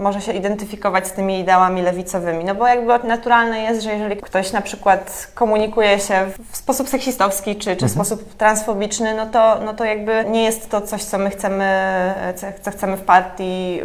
może 0.00 0.20
się 0.20 0.32
identyfikować 0.32 1.06
z 1.06 1.12
tymi 1.12 1.40
ideałami 1.40 1.82
lewicowymi, 1.82 2.44
no 2.44 2.54
bo 2.54 2.66
jakby 2.66 3.08
naturalne 3.08 3.62
jest, 3.62 3.82
że 3.82 3.92
jeżeli 3.92 4.16
ktoś 4.16 4.52
na 4.52 4.60
przykład 4.60 5.28
komunikuje 5.34 6.00
się 6.00 6.26
w 6.50 6.56
sposób 6.56 6.88
seksistowski, 6.88 7.56
czy, 7.56 7.76
czy 7.76 7.86
w 7.86 7.92
mhm. 7.92 7.92
sposób 7.92 8.36
transfobiczny, 8.36 9.14
no 9.14 9.26
to, 9.26 9.56
no 9.64 9.74
to 9.74 9.84
jakby 9.84 10.24
nie 10.30 10.44
jest 10.44 10.70
to 10.70 10.80
coś, 10.80 11.04
co 11.04 11.18
my 11.18 11.30
chcemy, 11.30 11.64
co 12.62 12.70
chcemy 12.70 12.96
w 12.96 13.02
partii 13.02 13.80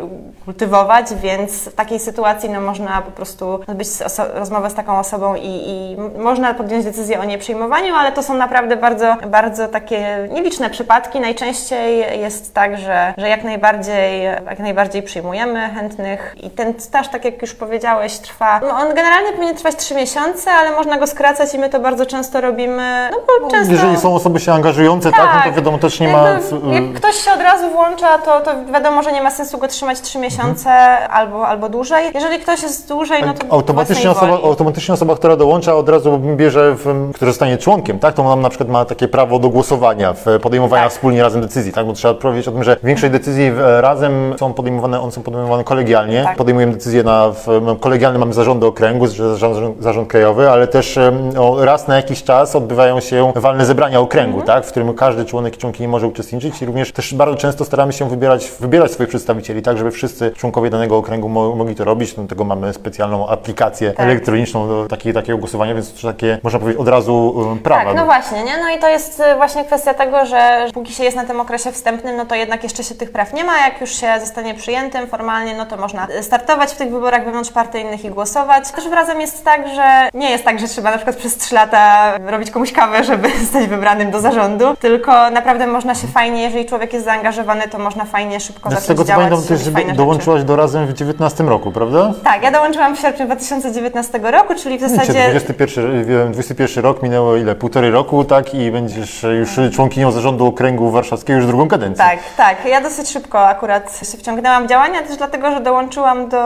kultywować, 0.46 1.14
więc 1.14 1.70
w 1.70 1.76
takiej 1.76 2.00
sytuacji 2.00 2.50
no, 2.50 2.62
można 2.62 3.02
po 3.02 3.12
prostu 3.12 3.60
odbyć 3.68 3.88
rozmowę 4.34 4.70
z 4.70 4.74
taką 4.74 5.00
osobą 5.00 5.36
i, 5.36 5.70
i 5.70 5.98
można 6.20 6.54
podjąć 6.54 6.86
decyzję 6.86 7.20
o 7.20 7.24
nieprzyjmowaniu, 7.24 7.96
ale 7.96 8.12
to 8.12 8.24
są 8.24 8.34
naprawdę 8.34 8.78
bardzo, 8.78 9.16
bardzo 9.28 9.68
takie 9.68 10.28
nieliczne 10.32 10.70
przypadki. 10.70 11.20
Najczęściej 11.20 12.09
jest 12.16 12.54
tak, 12.54 12.78
że, 12.78 13.14
że 13.18 13.30
jak 13.30 13.44
najbardziej, 13.44 14.24
jak 14.24 14.60
najbardziej 14.60 15.04
przyjmujemy 15.04 15.70
chętnych 15.70 16.36
i 16.44 16.50
ten 16.50 16.74
staż, 16.80 17.08
tak 17.08 17.26
jak 17.26 17.42
już 17.42 17.54
powiedziałeś, 17.54 18.18
trwa, 18.18 18.60
no 18.60 18.70
on 18.70 18.96
generalnie 18.96 19.32
powinien 19.32 19.56
trwać 19.56 19.76
3 19.76 19.96
miesiące, 19.96 20.52
ale 20.52 20.72
można 20.72 20.98
go 20.98 21.08
skracać 21.08 21.54
i 21.54 21.60
my 21.60 21.70
to 21.70 21.80
bardzo 21.80 22.06
często 22.06 22.42
robimy, 22.42 23.10
no 23.12 23.18
bo 23.18 23.46
no, 23.46 23.52
często... 23.52 23.74
Jeżeli 23.74 23.98
są 23.98 24.16
osoby 24.16 24.40
się 24.40 24.54
angażujące, 24.54 25.12
tak, 25.12 25.20
tak 25.20 25.30
no 25.34 25.40
to 25.40 25.46
tak. 25.46 25.56
wiadomo 25.56 25.78
też 25.78 26.00
nie 26.00 26.08
ma... 26.08 26.30
Jak 26.72 26.94
ktoś 26.94 27.16
się 27.16 27.32
od 27.32 27.42
razu 27.42 27.70
włącza, 27.70 28.18
to, 28.18 28.42
to 28.42 28.52
wiadomo, 28.74 29.04
że 29.04 29.12
nie 29.12 29.22
ma 29.22 29.32
sensu 29.32 29.58
go 29.58 29.68
trzymać 29.68 30.02
3 30.02 30.20
miesiące 30.20 30.70
mhm. 30.70 31.12
albo, 31.12 31.48
albo 31.48 31.70
dłużej. 31.70 32.12
Jeżeli 32.14 32.40
ktoś 32.40 32.62
jest 32.64 32.88
dłużej, 32.88 33.24
no 33.26 33.34
to 33.34 33.54
automatycznie 33.54 34.12
osoba, 34.12 34.34
automatycznie 34.34 34.94
osoba, 34.94 35.16
która 35.16 35.36
dołącza 35.36 35.76
od 35.76 35.90
razu 35.90 36.20
bierze, 36.36 36.76
w, 36.76 37.12
która 37.14 37.32
zostanie 37.32 37.58
członkiem, 37.58 38.00
tak, 38.00 38.14
to 38.14 38.24
nam 38.24 38.42
na 38.42 38.50
przykład 38.50 38.70
ma 38.70 38.86
takie 38.86 39.08
prawo 39.08 39.40
do 39.40 39.50
głosowania, 39.50 40.14
w 40.14 40.26
podejmowania 40.42 40.84
tak. 40.84 40.92
wspólnie 40.92 41.24
razem 41.24 41.42
decyzji, 41.42 41.74
tak, 41.74 41.86
bo 41.86 41.94
trzeba 42.00 42.14
powiedzieć 42.14 42.48
o 42.48 42.52
tym, 42.52 42.64
że 42.64 42.78
większość 42.84 43.14
decyzji 43.14 43.52
razem 43.80 44.36
są 44.40 44.54
podejmowane, 44.54 45.02
one 45.02 45.12
są 45.12 45.24
podejmowane 45.24 45.64
kolegialnie. 45.64 46.24
Tak. 46.24 46.38
Podejmujemy 46.38 46.74
decyzje 46.74 47.04
na 47.04 47.30
w, 47.30 47.62
no, 47.62 47.76
kolegialne, 47.76 48.20
mamy 48.20 48.34
zarządy 48.34 48.66
okręgu, 48.66 49.08
zarząd, 49.08 49.84
zarząd 49.84 50.08
krajowy, 50.08 50.50
ale 50.50 50.68
też 50.68 51.00
no, 51.34 51.66
raz 51.66 51.88
na 51.88 51.96
jakiś 51.96 52.24
czas 52.24 52.56
odbywają 52.56 53.00
się 53.00 53.34
walne 53.36 53.66
zebrania 53.66 54.00
okręgu, 54.00 54.40
mhm. 54.40 54.48
tak, 54.48 54.66
w 54.66 54.72
którym 54.72 54.94
każdy 54.94 55.26
członek 55.26 55.56
i 55.56 55.58
członkini 55.58 55.88
może 55.88 56.08
uczestniczyć 56.08 56.62
i 56.62 56.66
również 56.66 56.92
też 56.92 57.14
bardzo 57.14 57.36
często 57.36 57.66
staramy 57.66 57.94
się 57.94 58.10
wybierać, 58.10 58.52
wybierać 58.60 58.92
swoich 58.92 59.10
przedstawicieli, 59.10 59.62
tak, 59.62 59.78
żeby 59.78 59.92
wszyscy 59.92 60.32
członkowie 60.32 60.70
danego 60.70 60.98
okręgu 60.98 61.30
mo 61.30 61.56
mogli 61.56 61.76
to 61.76 61.84
robić. 61.84 62.14
Do 62.14 62.24
tego 62.24 62.44
mamy 62.44 62.74
specjalną 62.74 63.28
aplikację 63.28 63.92
tak. 63.92 64.06
elektroniczną 64.06 64.68
do 64.68 64.88
takiej, 64.88 65.14
takiego 65.14 65.38
głosowania, 65.38 65.74
więc 65.74 65.94
to 65.94 66.08
takie, 66.08 66.40
można 66.44 66.60
powiedzieć, 66.60 66.82
od 66.82 66.88
razu 66.88 67.36
prawa. 67.64 67.84
Tak, 67.86 67.96
no 67.96 68.06
właśnie, 68.06 68.44
nie? 68.44 68.58
No 68.58 68.70
i 68.70 68.80
to 68.80 68.90
jest 68.90 69.20
y, 69.20 69.36
właśnie 69.36 69.66
kwestia 69.66 69.94
tego, 69.94 70.26
że 70.26 70.68
póki 70.74 70.94
się 70.94 71.04
jest 71.04 71.18
na 71.18 71.26
tym 71.26 71.40
okresie 71.40 71.72
wstępnym, 71.72 71.89
no 72.18 72.26
to 72.26 72.36
jednak 72.36 72.64
jeszcze 72.64 72.84
się 72.84 72.96
tych 72.96 73.12
praw 73.12 73.34
nie 73.34 73.44
ma. 73.44 73.58
Jak 73.58 73.82
już 73.82 73.90
się 73.90 74.08
zostanie 74.20 74.54
przyjętym 74.54 75.08
formalnie, 75.08 75.56
no 75.58 75.66
to 75.66 75.78
można 75.78 76.08
startować 76.22 76.72
w 76.72 76.78
tych 76.78 76.92
wyborach 76.92 77.26
wewnątrzpartyjnych 77.26 78.06
i 78.06 78.10
głosować. 78.10 78.72
Też 78.72 78.86
razem 78.86 79.22
jest 79.22 79.46
tak, 79.46 79.68
że 79.68 80.10
nie 80.14 80.30
jest 80.30 80.44
tak, 80.44 80.60
że 80.60 80.68
trzeba 80.68 80.92
na 80.92 80.98
przykład 80.98 81.16
przez 81.16 81.38
3 81.38 81.56
lata 81.56 82.14
robić 82.26 82.52
komuś 82.52 82.72
kawę, 82.72 83.04
żeby 83.10 83.30
zostać 83.40 83.68
wybranym 83.68 84.12
do 84.12 84.22
zarządu, 84.22 84.76
tylko 84.80 85.30
naprawdę 85.30 85.68
można 85.68 85.96
się 85.96 86.08
fajnie, 86.08 86.42
jeżeli 86.42 86.66
człowiek 86.66 86.94
jest 86.94 87.06
zaangażowany, 87.06 87.68
to 87.68 87.80
można 87.80 88.06
fajnie 88.06 88.40
szybko 88.40 88.70
zacząć 88.70 88.86
Z 88.86 88.88
tego 88.88 89.04
co 89.04 89.08
działać, 89.08 89.30
pamiętam, 89.30 89.58
też 89.86 89.96
dołączyłaś 89.98 90.44
do 90.44 90.56
Razem 90.56 90.88
w 90.88 90.94
19 90.94 91.44
roku, 91.44 91.72
prawda? 91.72 92.14
Tak, 92.24 92.44
ja 92.44 92.52
dołączyłam 92.52 92.96
w 92.96 93.00
sierpniu 93.00 93.26
2019 93.26 94.20
roku, 94.24 94.56
czyli 94.56 94.78
w 94.78 94.82
zasadzie... 94.82 95.30
21, 95.30 96.32
21 96.32 96.84
rok, 96.84 97.04
minęło 97.04 97.36
ile? 97.36 97.56
Półtorej 97.56 97.92
roku, 97.92 98.24
tak? 98.24 98.54
I 98.54 98.72
będziesz 98.72 99.26
już 99.40 99.76
członkinią 99.76 100.12
zarządu 100.12 100.46
okręgu 100.46 100.92
warszawskiego 100.92 101.40
już 101.40 101.48
drugą 101.48 101.68
kadencję. 101.68 101.79
Tak, 101.98 102.20
tak. 102.38 102.66
Ja 102.66 102.82
dosyć 102.82 103.10
szybko 103.10 103.48
akurat 103.48 104.00
się 104.12 104.18
wciągnęłam 104.18 104.66
w 104.66 104.70
działania, 104.70 105.02
też 105.02 105.18
dlatego, 105.18 105.52
że 105.52 105.60
dołączyłam 105.60 106.30
do 106.30 106.38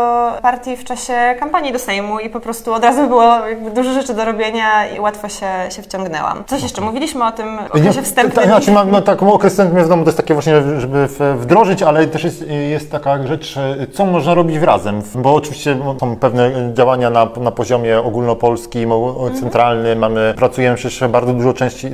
partii 0.42 0.78
w 0.78 0.84
czasie 0.84 1.14
kampanii 1.40 1.74
do 1.74 1.80
Sejmu 1.80 2.20
i 2.20 2.30
po 2.30 2.40
prostu 2.40 2.74
od 2.74 2.84
razu 2.84 3.08
było 3.08 3.34
dużo 3.76 3.94
rzeczy 3.94 4.14
do 4.14 4.26
robienia 4.26 4.88
i 4.88 5.00
łatwo 5.00 5.30
się, 5.30 5.48
się 5.70 5.82
wciągnęłam. 5.82 6.44
Coś 6.48 6.64
jeszcze? 6.64 6.82
Mówiliśmy 6.82 7.26
o 7.26 7.32
tym 7.32 7.60
okresie 7.60 8.02
wstępnym. 8.02 8.46
Znaczy 8.46 8.72
mam 8.72 8.92
no, 8.92 9.02
taką 9.02 9.34
okres 9.34 9.54
wstępny 9.54 9.84
w 9.84 9.90
domu, 9.90 10.04
to 10.04 10.08
jest 10.08 10.18
takie 10.18 10.34
właśnie, 10.34 10.54
żeby 10.78 11.08
wdrożyć, 11.38 11.84
ale 11.84 12.08
też 12.08 12.24
jest, 12.24 12.46
jest 12.70 12.92
taka 12.92 13.28
rzecz, 13.28 13.56
co 13.94 14.06
można 14.06 14.34
robić 14.34 14.58
razem, 14.58 15.02
bo 15.16 15.34
oczywiście 15.34 15.78
są 16.00 16.16
pewne 16.16 16.74
działania 16.74 17.10
na, 17.10 17.28
na 17.38 17.52
poziomie 17.52 18.00
ogólnopolskim, 18.00 18.92
centralnym, 19.40 19.92
mhm. 19.92 20.00
mamy, 20.00 20.34
pracujemy 20.38 20.76
przecież 20.76 21.10
bardzo 21.10 21.34
dużo 21.34 21.54
części, 21.54 21.88
e, 21.88 21.92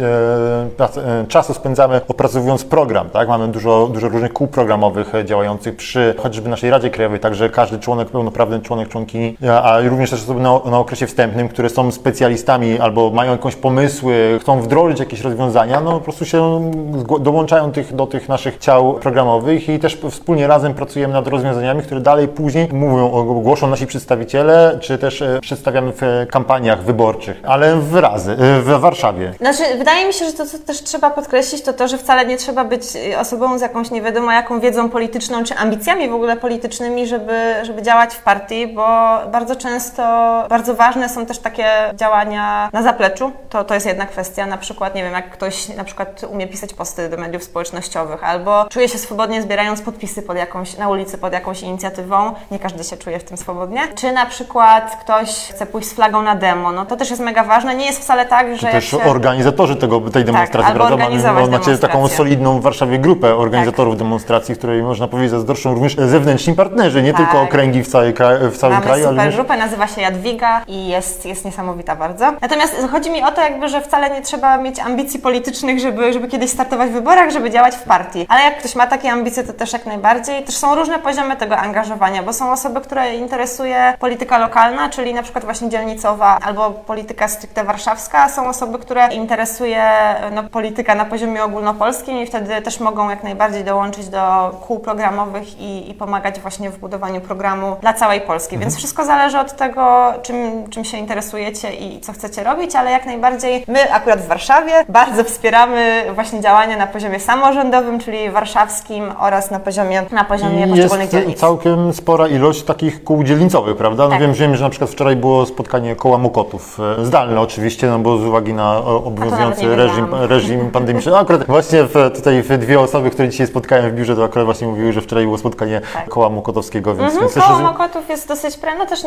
e, 0.79 1.25
czasu 1.27 1.53
spędzamy 1.53 2.01
opracowując 2.08 2.63
program, 2.63 3.10
tak? 3.10 3.28
Mamy 3.29 3.48
dużo, 3.48 3.89
dużo 3.93 4.09
różnych 4.09 4.33
kół 4.33 4.48
programowych 4.48 5.12
działających 5.25 5.75
przy 5.75 6.15
choćby 6.17 6.50
naszej 6.50 6.69
Radzie 6.69 6.89
Krajowej, 6.89 7.19
także 7.19 7.50
każdy 7.50 7.79
członek, 7.79 8.09
pełnoprawny 8.09 8.59
członek, 8.59 8.89
członkini, 8.89 9.38
a 9.63 9.77
również 9.81 10.09
też 10.09 10.24
osoby 10.24 10.39
na, 10.39 10.59
na 10.65 10.77
okresie 10.79 11.07
wstępnym, 11.07 11.50
które 11.50 11.69
są 11.69 11.91
specjalistami 11.91 12.79
albo 12.79 13.09
mają 13.09 13.31
jakąś 13.31 13.55
pomysły, 13.55 14.39
chcą 14.41 14.62
wdrożyć 14.62 15.00
jakieś 15.00 15.21
rozwiązania, 15.21 15.81
no 15.81 15.91
po 15.91 16.00
prostu 16.00 16.25
się 16.25 16.71
dołączają 17.19 17.71
tych, 17.71 17.95
do 17.95 18.07
tych 18.07 18.29
naszych 18.29 18.57
ciał 18.57 18.93
programowych 18.93 19.69
i 19.69 19.79
też 19.79 19.98
wspólnie 20.12 20.48
razem 20.48 20.74
pracujemy 20.74 21.13
nad 21.13 21.27
rozwiązaniami, 21.27 21.81
które 21.81 22.01
dalej 22.01 22.27
później 22.27 22.69
mówią, 22.71 23.12
ogłoszą 23.12 23.67
nasi 23.67 23.88
przedstawiciele, 23.88 24.77
czy 24.81 24.98
też 24.98 25.21
e, 25.21 25.39
przedstawiamy 25.41 25.91
w 25.95 26.01
kampaniach 26.31 26.83
wyborczych, 26.83 27.39
ale 27.43 27.75
w 27.75 27.95
razy, 27.95 28.31
e, 28.31 28.62
w 28.62 28.79
Warszawie. 28.79 29.33
Znaczy, 29.38 29.63
wydaje 29.77 30.07
mi 30.07 30.13
się, 30.13 30.25
że 30.25 30.33
to, 30.33 30.45
co 30.45 30.59
też 30.59 30.83
trzeba 30.83 31.09
podkreślić, 31.09 31.62
to 31.62 31.74
to, 31.74 31.88
że 31.88 31.98
wcale 31.98 32.25
nie 32.25 32.38
trzeba 32.38 32.65
być 32.65 32.83
osobą 33.19 33.57
z 33.57 33.61
jakąś 33.61 33.91
nie 33.91 34.01
wiadomo 34.01 34.31
jaką 34.31 34.59
wiedzą 34.59 34.89
polityczną, 34.89 35.43
czy 35.43 35.55
ambicjami 35.55 36.09
w 36.09 36.13
ogóle 36.13 36.38
politycznymi, 36.38 37.07
żeby, 37.07 37.55
żeby 37.63 37.81
działać 37.81 38.13
w 38.13 38.23
partii, 38.23 38.67
bo 38.67 38.88
bardzo 39.31 39.55
często 39.55 40.03
bardzo 40.49 40.75
ważne 40.75 41.09
są 41.09 41.25
też 41.25 41.39
takie 41.39 41.65
działania 41.95 42.69
na 42.73 42.83
zapleczu. 42.83 43.31
To, 43.49 43.63
to 43.63 43.73
jest 43.73 43.85
jedna 43.85 44.05
kwestia, 44.05 44.45
na 44.45 44.57
przykład, 44.57 44.95
nie 44.95 45.03
wiem, 45.03 45.13
jak 45.13 45.31
ktoś 45.31 45.69
na 45.69 45.83
przykład 45.83 46.25
umie 46.29 46.47
pisać 46.47 46.73
posty 46.73 47.09
do 47.09 47.17
mediów 47.17 47.43
społecznościowych, 47.43 48.23
albo 48.23 48.65
czuje 48.69 48.89
się 48.89 48.97
swobodnie 48.97 49.41
zbierając 49.41 49.81
podpisy 49.81 50.21
pod 50.21 50.38
jakąś, 50.38 50.77
na 50.77 50.89
ulicy 50.89 51.17
pod 51.17 51.33
jakąś 51.33 51.61
inicjatywą, 51.61 52.31
nie 52.51 52.59
każdy 52.59 52.83
się 52.83 52.97
czuje 52.97 53.19
w 53.19 53.23
tym 53.23 53.38
swobodnie, 53.38 53.81
czy 53.95 54.11
na 54.11 54.25
przykład 54.25 54.97
ktoś 55.01 55.29
chce 55.29 55.65
pójść 55.65 55.88
z 55.88 55.93
flagą 55.93 56.21
na 56.21 56.35
demo, 56.35 56.71
no 56.71 56.85
to 56.85 56.95
też 56.95 57.09
jest 57.09 57.21
mega 57.21 57.43
ważne. 57.43 57.75
Nie 57.75 57.85
jest 57.85 58.01
wcale 58.01 58.25
tak, 58.25 58.57
że. 58.57 58.67
To 58.67 58.73
też 58.73 58.85
się... 58.85 59.03
organizatorzy 59.03 59.75
tego, 59.75 60.01
tej 60.01 60.25
demonstracji, 60.25 60.73
tak, 60.73 60.75
prawda? 60.75 60.97
Mamy, 61.33 61.47
macie 61.47 61.77
taką 61.77 62.07
solidną 62.07 62.59
w 62.59 62.61
Warszawie 62.61 62.99
grupę 63.00 63.36
organizatorów 63.36 63.94
tak. 63.94 64.00
demonstracji, 64.00 64.56
której 64.56 64.84
można 64.84 65.08
powiedzieć 65.08 65.32
zazdroszczą 65.32 65.74
również 65.74 65.96
zewnętrzni 65.96 66.53
partnerzy, 66.53 67.03
nie 67.03 67.13
tak. 67.13 67.22
tylko 67.22 67.41
okręgi 67.41 67.84
w, 67.84 67.88
całej 67.88 68.13
w 68.51 68.58
całym 68.58 68.75
Mamy 68.75 68.86
kraju. 68.86 69.03
Super 69.03 69.20
ale 69.20 69.32
grupę, 69.32 69.58
nazywa 69.58 69.88
się 69.88 70.01
Jadwiga 70.01 70.62
i 70.68 70.88
jest, 70.88 71.25
jest 71.25 71.46
niesamowita 71.46 71.96
bardzo. 71.96 72.34
Natomiast 72.41 72.88
chodzi 72.91 73.12
mi 73.12 73.24
o 73.24 73.32
to, 73.32 73.41
jakby, 73.41 73.70
że 73.70 73.82
wcale 73.82 74.10
nie 74.10 74.22
trzeba 74.22 74.58
mieć 74.58 74.79
ambicji 74.79 75.20
politycznych, 75.20 75.79
żeby, 75.79 76.13
żeby 76.13 76.27
kiedyś 76.27 76.51
startować 76.51 76.89
w 76.89 76.94
wyborach, 76.94 77.32
żeby 77.32 77.51
działać 77.51 77.75
w 77.75 77.84
partii. 77.84 78.25
Ale 78.29 78.44
jak 78.44 78.60
ktoś 78.60 78.75
ma 78.75 78.88
takie 78.88 79.12
ambicje, 79.12 79.44
to 79.44 79.53
też 79.53 79.74
jak 79.74 79.86
najbardziej. 79.86 80.44
Też 80.44 80.58
są 80.58 80.75
różne 80.75 81.00
poziomy 81.00 81.36
tego 81.36 81.58
angażowania, 81.58 82.24
bo 82.24 82.34
są 82.34 82.51
osoby, 82.51 82.82
które 82.82 83.15
interesuje 83.15 83.94
polityka 84.00 84.38
lokalna, 84.38 84.89
czyli 84.89 85.13
na 85.13 85.24
przykład 85.24 85.46
właśnie 85.46 85.70
dzielnicowa 85.70 86.39
albo 86.46 86.72
polityka 86.72 87.27
stricte 87.27 87.63
warszawska, 87.63 88.24
a 88.24 88.29
są 88.29 88.48
osoby, 88.48 88.79
które 88.79 89.08
interesuje 89.13 89.84
no, 90.32 90.44
polityka 90.44 90.96
na 90.96 91.06
poziomie 91.06 91.44
ogólnopolskim 91.44 92.18
i 92.18 92.25
wtedy 92.25 92.62
też 92.62 92.79
mogą 92.79 92.88
jak 93.10 93.24
najbardziej 93.24 93.63
dołączyć 93.63 94.08
do 94.08 94.51
kół 94.67 94.79
programowych 94.79 95.60
i, 95.60 95.91
i 95.91 95.93
pomagać 95.93 96.39
właśnie 96.39 96.69
w 96.69 96.77
budowaniu 96.77 97.22
programu 97.22 97.75
dla 97.81 97.93
całej 97.93 98.22
Polski. 98.22 98.55
Mhm. 98.55 98.62
Więc 98.62 98.77
wszystko 98.77 99.05
zależy 99.05 99.39
od 99.39 99.55
tego, 99.55 100.13
czym, 100.22 100.69
czym 100.69 100.86
się 100.86 100.98
interesujecie 100.98 101.74
i 101.74 102.00
co 102.00 102.13
chcecie 102.13 102.43
robić, 102.43 102.75
ale 102.75 102.91
jak 102.91 103.05
najbardziej 103.05 103.65
my 103.67 103.93
akurat 103.93 104.19
w 104.19 104.27
Warszawie 104.27 104.74
bardzo 104.89 105.24
wspieramy 105.24 106.03
właśnie 106.15 106.41
działania 106.41 106.77
na 106.77 106.88
poziomie 106.88 107.19
samorządowym, 107.19 108.00
czyli 108.00 108.29
warszawskim 108.29 109.12
oraz 109.19 109.51
na 109.51 109.60
poziomie, 109.60 110.03
na 110.12 110.24
poziomie 110.24 110.65
I 110.65 110.69
poszczególnych 110.69 111.01
jest 111.01 111.12
dzielnic. 111.12 111.39
całkiem 111.39 111.93
spora 111.93 112.27
ilość 112.27 112.63
takich 112.63 113.03
kół 113.03 113.24
dzielnicowych, 113.24 113.77
prawda? 113.77 114.03
No 114.03 114.10
tak. 114.10 114.22
wiem, 114.22 114.34
wiem, 114.34 114.55
że 114.55 114.63
na 114.63 114.69
przykład 114.69 114.91
wczoraj 114.91 115.15
było 115.15 115.46
spotkanie 115.46 115.96
koła 115.96 116.17
Mokotów, 116.17 116.79
e, 117.00 117.05
zdalne 117.05 117.41
oczywiście, 117.41 117.88
no 117.88 118.00
bo 118.00 118.17
z 118.17 118.25
uwagi 118.25 118.53
na 118.53 118.77
obowiązujący 118.77 119.75
reżim, 119.75 120.08
reżim 120.12 120.72
pandemiczny. 120.72 121.12
No 121.12 121.19
akurat 121.19 121.48
właśnie 121.48 121.84
w, 121.84 122.12
tutaj 122.15 122.41
w 122.41 122.58
dwie 122.58 122.78
osoby, 122.81 123.09
które 123.09 123.29
dzisiaj 123.29 123.48
spotkałem 123.48 123.91
w 123.91 123.93
biurze, 123.93 124.15
to 124.15 124.24
akurat 124.24 124.45
właśnie 124.45 124.67
mówiły, 124.67 124.93
że 124.93 125.01
wczoraj 125.01 125.25
było 125.25 125.38
spotkanie 125.38 125.81
tak. 125.93 126.09
koła 126.09 126.29
Mokotowskiego, 126.29 126.95
więc, 126.95 127.13
mhm. 127.13 127.41
Koło 127.48 127.59
Mokotów 127.59 128.09
jest 128.09 128.27
dosyć, 128.27 128.57
no 128.79 128.86
też 128.86 129.00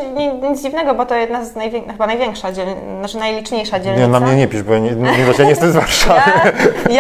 nic 0.50 0.62
dziwnego, 0.62 0.95
bo 0.95 1.07
to 1.07 1.14
jedna 1.14 1.45
z 1.45 1.57
najwię... 1.57 1.81
chyba 1.81 2.07
największa, 2.07 2.52
dziel... 2.52 2.67
znaczy 2.99 3.19
najliczniejsza 3.19 3.81
dzielnica. 3.81 4.07
Nie, 4.07 4.09
na 4.09 4.21
mnie 4.21 4.37
nie 4.37 4.49
pisz, 4.49 4.62
bo 4.62 4.73
ja 4.73 4.79
nie, 4.79 4.91
nie, 4.91 5.02
nie, 5.02 5.25
ja 5.38 5.45
nie 5.45 5.50
jestem 5.50 5.73
z 5.73 5.75
Warszawy. 5.75 6.21
Ja, 6.91 6.95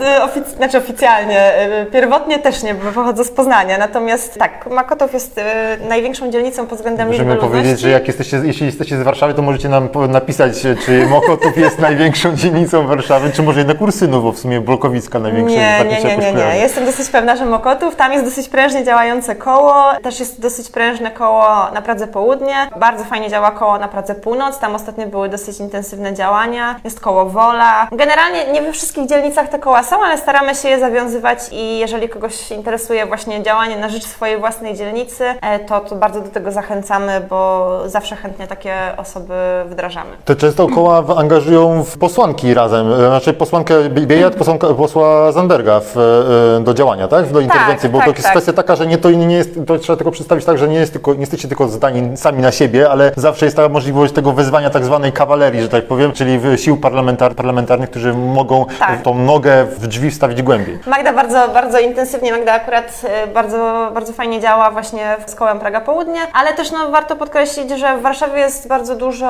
ja 0.00 0.24
ofic... 0.24 0.48
znaczy 0.48 0.78
oficjalnie, 0.78 1.52
y, 1.82 1.86
pierwotnie 1.86 2.38
też 2.38 2.62
nie, 2.62 2.74
bo 2.74 2.92
pochodzę 2.92 3.24
z 3.24 3.30
Poznania, 3.30 3.78
natomiast 3.78 4.38
tak, 4.38 4.70
Makotów 4.70 5.12
jest 5.12 5.38
y, 5.38 5.42
największą 5.88 6.30
dzielnicą 6.30 6.66
pod 6.66 6.78
względem 6.78 7.08
Możemy 7.08 7.34
liczby 7.34 7.48
powiedzieć, 7.48 7.80
że 7.80 7.90
jak 7.90 8.06
jesteście, 8.06 8.40
jeśli 8.44 8.66
jesteście 8.66 8.98
z 8.98 9.02
Warszawy, 9.02 9.34
to 9.34 9.42
możecie 9.42 9.68
nam 9.68 9.88
napisać, 10.08 10.52
czy 10.86 11.06
Mokotów 11.06 11.58
jest 11.58 11.78
największą 11.88 12.36
dzielnicą 12.36 12.86
Warszawy, 12.86 13.30
czy 13.30 13.42
może 13.42 13.60
jednak 13.60 13.80
Ursynów, 13.80 14.22
bo 14.22 14.32
w 14.32 14.38
sumie 14.38 14.60
Blokowicka 14.60 15.18
największa 15.18 15.54
nie, 15.54 15.84
nie, 15.84 16.04
nie, 16.04 16.15
nie, 16.18 16.32
nie. 16.32 16.58
Jestem 16.58 16.84
dosyć 16.84 17.10
pewna, 17.10 17.36
że 17.36 17.46
Mokotów, 17.46 17.96
tam 17.96 18.12
jest 18.12 18.24
dosyć 18.24 18.48
prężnie 18.48 18.84
działające 18.84 19.36
koło, 19.36 19.74
też 20.02 20.20
jest 20.20 20.40
dosyć 20.40 20.70
prężne 20.70 21.10
koło 21.10 21.46
na 21.74 21.82
Pradze 21.82 22.06
Południe, 22.06 22.54
bardzo 22.76 23.04
fajnie 23.04 23.30
działa 23.30 23.50
koło 23.50 23.78
na 23.78 23.88
Pradze 23.88 24.14
Północ, 24.14 24.58
tam 24.58 24.74
ostatnio 24.74 25.06
były 25.06 25.28
dosyć 25.28 25.60
intensywne 25.60 26.14
działania, 26.14 26.80
jest 26.84 27.00
koło 27.00 27.26
Wola. 27.26 27.88
Generalnie 27.92 28.52
nie 28.52 28.62
we 28.62 28.72
wszystkich 28.72 29.08
dzielnicach 29.08 29.48
te 29.48 29.58
koła 29.58 29.82
są, 29.82 30.04
ale 30.04 30.18
staramy 30.18 30.54
się 30.54 30.68
je 30.68 30.80
zawiązywać 30.80 31.38
i 31.52 31.78
jeżeli 31.78 32.08
kogoś 32.08 32.50
interesuje 32.50 33.06
właśnie 33.06 33.42
działanie 33.42 33.76
na 33.76 33.88
rzecz 33.88 34.04
swojej 34.04 34.38
własnej 34.38 34.74
dzielnicy, 34.74 35.24
e, 35.24 35.58
to, 35.58 35.80
to 35.80 35.96
bardzo 35.96 36.20
do 36.20 36.28
tego 36.28 36.52
zachęcamy, 36.52 37.20
bo 37.30 37.80
zawsze 37.86 38.16
chętnie 38.16 38.46
takie 38.46 38.74
osoby 38.96 39.34
wdrażamy. 39.66 40.10
To 40.24 40.36
często 40.36 40.68
koła 40.68 41.04
angażują 41.16 41.84
w 41.84 41.98
posłanki 41.98 42.54
razem, 42.54 42.92
e, 42.92 42.96
znaczy 42.96 43.32
posłankę 43.32 43.88
Biejat, 43.88 44.34
posłanka, 44.34 44.74
posła 44.74 45.32
Zandberga 45.32 45.80
w, 45.80 45.96
e, 45.96 46.00
do 46.60 46.74
działania, 46.74 47.08
tak? 47.08 47.32
Do 47.32 47.40
interwencji, 47.40 47.82
tak, 47.82 47.90
bo 47.90 47.98
tak, 47.98 48.06
to 48.06 48.12
jest 48.12 48.22
tak. 48.22 48.32
kwestia 48.32 48.52
taka, 48.52 48.76
że 48.76 48.86
nie, 48.86 48.98
to 48.98 49.10
nie 49.10 49.36
jest, 49.36 49.50
to 49.66 49.78
trzeba 49.78 49.96
tylko 49.96 50.10
przedstawić 50.10 50.44
tak, 50.44 50.58
że 50.58 50.68
nie, 50.68 50.78
jest 50.78 50.92
tylko, 50.92 51.14
nie 51.14 51.20
jesteście 51.20 51.48
tylko 51.48 51.68
zdani 51.68 52.16
sami 52.16 52.42
na 52.42 52.52
siebie, 52.52 52.90
ale 52.90 53.12
zawsze 53.16 53.44
jest 53.44 53.56
taka 53.56 53.68
możliwość 53.68 54.12
tego 54.12 54.32
wezwania 54.32 54.70
tak 54.70 54.84
zwanej 54.84 55.12
kawalerii, 55.12 55.62
że 55.62 55.68
tak 55.68 55.84
powiem, 55.84 56.12
czyli 56.12 56.40
sił 56.58 56.76
parlamentar, 56.76 57.34
parlamentarnych, 57.34 57.90
którzy 57.90 58.14
mogą 58.14 58.66
tak. 58.78 59.02
tą 59.02 59.14
nogę 59.14 59.64
w 59.64 59.86
drzwi 59.86 60.10
wstawić 60.10 60.42
głębiej. 60.42 60.78
Magda 60.86 61.12
bardzo, 61.12 61.48
bardzo 61.48 61.78
intensywnie, 61.78 62.32
Magda 62.32 62.52
akurat 62.52 63.02
e, 63.04 63.26
bardzo, 63.26 63.90
bardzo 63.94 64.12
fajnie 64.12 64.40
działa 64.40 64.70
właśnie 64.70 65.16
z 65.26 65.34
kołem 65.34 65.58
Praga 65.58 65.80
Południe, 65.80 66.20
ale 66.32 66.52
też 66.52 66.70
no, 66.70 66.90
warto 66.90 67.16
podkreślić, 67.16 67.70
że 67.70 67.98
w 67.98 68.02
Warszawie 68.02 68.40
jest 68.40 68.68
bardzo 68.68 68.96
dużo 68.96 69.28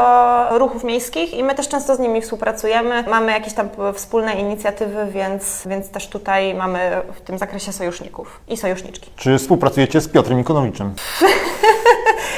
ruchów 0.58 0.84
miejskich 0.84 1.34
i 1.34 1.44
my 1.44 1.54
też 1.54 1.68
często 1.68 1.96
z 1.96 1.98
nimi 1.98 2.20
współpracujemy. 2.20 3.04
Mamy 3.10 3.32
jakieś 3.32 3.52
tam 3.52 3.68
wspólne 3.94 4.34
inicjatywy, 4.34 5.06
więc, 5.06 5.66
więc 5.66 5.90
też 5.90 6.08
tutaj 6.08 6.54
mamy 6.54 6.65
mamy 6.68 7.02
w 7.14 7.20
tym 7.20 7.38
zakresie 7.38 7.72
sojuszników 7.72 8.40
i 8.48 8.56
sojuszniczki. 8.56 9.10
Czy 9.16 9.38
współpracujecie 9.38 10.00
z 10.00 10.08
Piotrem 10.08 10.40
Ikonowiczem? 10.40 10.94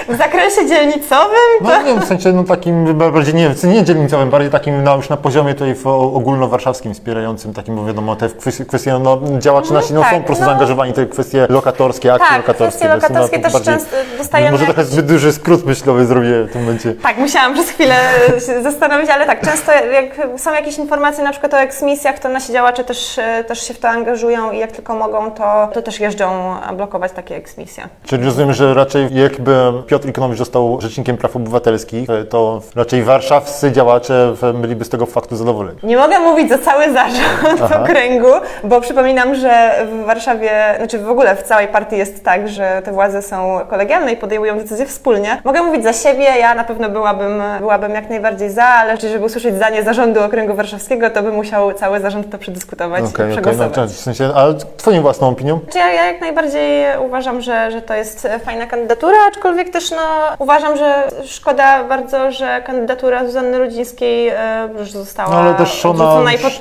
W 0.09 0.17
zakresie 0.17 0.67
dzielnicowym 0.67 1.59
to... 1.59 1.65
No 1.65 1.79
nie 1.79 1.85
wiem, 1.85 2.00
w 2.00 2.05
sensie 2.05 2.33
no, 2.33 2.45
takim 2.45 2.99
bardziej 2.99 3.35
nie, 3.35 3.55
nie 3.65 3.85
dzielnicowym, 3.85 4.31
bardziej 4.31 4.50
takim 4.50 4.85
no, 4.85 4.97
już 4.97 5.09
na 5.09 5.17
poziomie 5.17 5.55
w, 5.75 5.87
ogólnowarszawskim 5.87 6.95
wspierającym, 6.95 7.55
takim 7.55 7.77
bo 7.77 7.85
wiadomo, 7.85 8.17
te 8.17 8.29
kwestie, 8.69 8.99
no, 8.99 9.21
działacze 9.38 9.75
nasi 9.75 9.95
no, 9.95 10.00
tak, 10.00 10.11
są 10.11 10.21
po 10.21 10.27
prostu 10.27 10.45
no. 10.45 10.50
zaangażowani 10.50 10.93
w 10.93 10.97
te 10.97 11.07
kwestie 11.07 11.47
lokatorskie, 11.49 12.12
akcje 12.12 12.29
Tak, 12.29 12.37
lokatorskie. 12.37 12.79
kwestie 12.79 12.88
no, 12.88 12.95
lokatorskie 12.95 13.37
to 13.37 13.43
też 13.43 13.53
bardziej- 13.53 13.75
często 13.75 13.97
dostajemy 14.19 14.50
Może 14.50 14.65
trochę 14.65 14.85
zbyt 14.85 15.07
duży 15.07 15.33
skrót 15.33 15.67
myślowy 15.67 16.07
zrobię 16.07 16.45
w 16.45 16.53
tym 16.53 16.62
momencie. 16.62 16.95
Tak, 16.95 17.19
musiałam 17.19 17.55
przez 17.55 17.69
chwilę 17.69 17.95
się 18.47 18.62
zastanowić, 18.62 19.11
ale 19.11 19.27
tak, 19.27 19.41
często 19.41 19.73
jak 19.73 20.38
są 20.41 20.53
jakieś 20.55 20.79
informacje 20.79 21.25
na 21.25 21.31
przykład 21.31 21.55
o 21.55 21.59
eksmisjach, 21.61 22.19
to 22.19 22.29
nasi 22.29 22.53
działacze 22.53 22.85
też, 22.85 23.19
e, 23.19 23.45
też 23.45 23.69
się 23.69 23.75
w 23.75 23.79
to 23.79 23.88
angażują 23.88 24.53
i 24.53 24.59
jak 24.59 24.73
tylko 24.73 24.95
mogą, 24.95 25.31
to, 25.31 25.69
to 25.75 25.83
też 25.83 26.00
jeżdżą 26.00 26.57
blokować 26.77 27.12
takie 27.12 27.37
eksmisje. 27.37 27.88
Czyli 28.05 28.25
rozumiem, 28.25 28.53
że 28.53 28.75
raczej 28.75 29.15
jakby 29.15 29.53
Piotr 29.87 29.98
Ikonowicz 30.05 30.38
został 30.38 30.81
rzecznikiem 30.81 31.17
praw 31.17 31.37
obywatelskich, 31.37 32.09
to 32.31 32.61
raczej 32.76 33.02
warszawscy 33.02 33.73
działacze 33.73 34.35
byliby 34.55 34.85
z 34.85 34.88
tego 34.88 35.07
faktu 35.07 35.37
zadowoleni. 35.37 35.78
Nie 35.83 35.97
mogę 35.97 36.19
mówić 36.19 36.49
za 36.49 36.59
cały 36.59 36.93
zarząd 36.93 37.61
Aha. 37.62 37.81
okręgu, 37.83 38.28
bo 38.64 38.81
przypominam, 38.81 39.35
że 39.35 39.87
w 39.93 40.05
Warszawie, 40.07 40.50
znaczy 40.78 40.99
w 40.99 41.11
ogóle 41.11 41.37
w 41.37 41.43
całej 41.43 41.69
partii 41.69 41.97
jest 41.97 42.25
tak, 42.25 42.49
że 42.49 42.83
te 42.85 42.93
władze 42.93 43.23
są 43.23 43.61
kolegialne 43.71 44.12
i 44.12 44.17
podejmują 44.17 44.59
decyzje 44.59 44.87
wspólnie. 44.87 45.40
Mogę 45.45 45.62
mówić 45.62 45.83
za 45.83 45.93
siebie, 45.93 46.25
ja 46.25 46.55
na 46.55 46.64
pewno 46.64 46.88
byłabym, 46.90 47.43
byłabym 47.59 47.93
jak 47.93 48.11
najbardziej 48.11 48.50
za, 48.50 48.64
ale 48.64 48.97
żeby 48.97 49.25
usłyszeć 49.25 49.55
zdanie 49.55 49.83
zarządu 49.83 50.23
okręgu 50.25 50.55
warszawskiego, 50.55 51.11
to 51.11 51.23
by 51.23 51.33
musiał 51.33 51.73
cały 51.73 52.00
zarząd 52.00 52.31
to 52.31 52.38
przedyskutować 52.38 53.05
Okej, 53.05 53.11
i 53.11 53.14
okej, 53.14 53.26
no, 53.28 53.33
przegłosować. 53.43 53.90
w 53.90 54.00
sensie, 54.00 54.31
a 54.35 54.47
Twoją 54.76 55.02
własną 55.02 55.28
opinią? 55.28 55.61
Znaczy 55.64 55.78
Ja, 55.78 55.93
ja 55.93 56.05
jak 56.05 56.21
najbardziej 56.21 56.85
uważam, 57.07 57.40
że, 57.40 57.71
że 57.71 57.83
to 57.83 57.95
jest 57.95 58.28
fajna 58.45 58.67
kandydatura, 58.67 59.17
aczkolwiek 59.28 59.71
też 59.71 59.88
no, 59.90 60.37
uważam, 60.38 60.76
że 60.76 61.09
szkoda 61.25 61.85
bardzo, 61.85 62.33
że 62.33 62.62
kandydatura 62.66 63.26
Zuzanny 63.26 63.59
Rudzińskiej 63.59 64.28
e, 64.28 64.68
już 64.78 64.90
została 64.90 65.30
No 65.30 65.37
ale 65.37 65.54
też 65.54 65.87
ona 65.87 66.04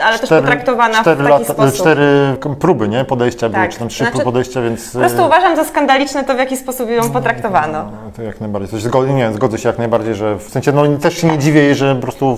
ale 0.03 0.19
też 0.19 0.29
potraktowana 0.29 1.01
cztery 1.01 1.15
w 1.15 1.27
taki 1.27 1.29
lata, 1.29 1.53
sposób. 1.53 1.79
Cztery 1.79 2.38
próby, 2.60 2.88
nie? 2.88 3.05
Podejścia 3.05 3.50
były, 3.50 3.62
Tak. 3.62 3.72
czy 3.72 3.79
tam 3.79 3.88
trzy 3.88 3.98
Znaczy, 3.98 4.12
próby 4.12 4.25
podejścia, 4.25 4.62
więc... 4.62 4.91
Po 4.91 5.00
prostu 5.00 5.25
uważam 5.25 5.55
za 5.55 5.63
skandaliczne 5.63 6.24
to, 6.24 6.36
w 6.36 6.38
jaki 6.38 6.57
sposób 6.57 6.89
ją 6.89 7.12
potraktowano. 7.12 7.84
No, 7.84 8.12
to 8.15 8.22
jak 8.22 8.41
najbardziej. 8.41 8.72
Coś 8.72 8.81
zgody, 8.81 9.13
nie, 9.13 9.34
zgodzę 9.34 9.57
się 9.57 9.69
jak 9.69 9.77
najbardziej, 9.77 10.15
że 10.15 10.36
w 10.36 10.50
sensie, 10.50 10.72
no 10.72 10.84
też 11.01 11.17
się 11.17 11.27
nie 11.27 11.38
dziwię 11.38 11.62
jej, 11.63 11.75
że 11.75 11.96
po 11.96 12.01
prostu 12.01 12.38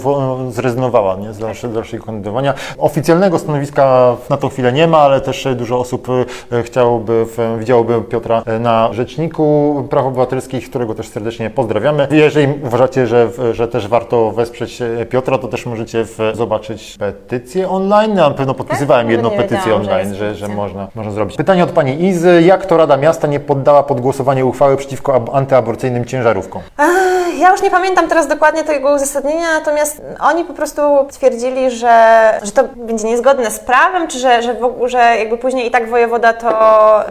zrezygnowała 0.50 1.15
nie, 1.15 1.34
z 1.34 1.39
dalszego, 1.39 1.74
dalszego 1.74 2.05
kandydowania. 2.05 2.53
Oficjalnego 2.77 3.39
stanowiska 3.39 4.15
na 4.29 4.38
tą 4.38 4.50
chwilę 4.50 4.74
nie 4.74 4.88
ma, 4.88 4.98
ale 4.98 5.22
też 5.22 5.48
dużo 5.55 5.79
osób 5.79 6.08
e, 6.51 6.63
chciałoby, 6.63 7.25
widziałoby 7.60 8.01
Piotra 8.01 8.43
e, 8.46 8.60
na 8.60 8.93
Rzeczniku 8.93 9.88
Praw 9.89 10.05
Obywatelskich, 10.05 10.69
którego 10.70 10.96
też 10.96 11.08
serdecznie 11.10 11.50
pozdrawiamy. 11.50 12.08
Jeżeli 12.12 12.48
uważacie, 12.64 13.08
że, 13.08 13.28
że 13.52 13.68
też 13.68 13.88
warto 13.88 14.32
wesprzeć 14.32 14.82
e, 14.82 15.06
Piotra, 15.06 15.38
to 15.38 15.48
też 15.48 15.66
możecie 15.66 16.04
w, 16.06 16.18
zobaczyć 16.34 16.96
petycję 17.00 17.70
online. 17.70 18.18
Ja 18.18 18.30
na 18.30 18.36
pewno 18.36 18.54
podpisywałem 18.54 19.06
Tak? 19.06 19.12
jedną 19.12 19.30
petycję 19.32 19.60
że 19.66 19.76
online, 19.76 20.16
że, 20.16 20.36
że 20.36 20.48
można, 20.48 20.88
można 20.96 21.12
zrobić. 21.12 21.38
Pytanie 21.38 21.64
od 21.64 21.72
Pani 21.72 22.04
Izy. 22.04 22.42
Jak 22.42 22.66
to 22.66 22.78
Rada 22.78 22.98
Miasta 22.98 23.28
nie 23.28 23.40
poddała 23.40 23.84
pod 23.84 24.02
głosowanie 24.02 24.46
uchwały 24.46 24.78
przeciwko 24.78 25.16
ab- 25.16 25.30
antyaborcyjnym 25.36 26.06
ciężarówkom? 26.06 26.62
Ja 27.40 27.52
już 27.52 27.62
nie 27.62 27.72
pamiętam 27.72 28.08
teraz 28.08 28.28
dokładnie 28.28 28.64
tego 28.64 28.94
uzasadnienia, 28.96 29.48
natomiast 29.60 30.02
oni 30.22 30.46
po 30.46 30.54
prostu 30.54 30.82
twierdzili, 31.12 31.72
że, 31.72 31.94
że 32.44 32.52
to 32.52 32.64
będzie 32.76 33.08
niezgodne 33.08 33.52
z 33.52 33.60
prawem, 33.60 34.08
czy 34.08 34.20
że, 34.20 34.42
że, 34.42 34.54
w, 34.54 34.88
że 34.88 34.98
jakby 34.98 35.38
później 35.38 35.68
i 35.68 35.72
tak 35.72 35.90
wojewoda 35.90 36.34
to, 36.34 36.50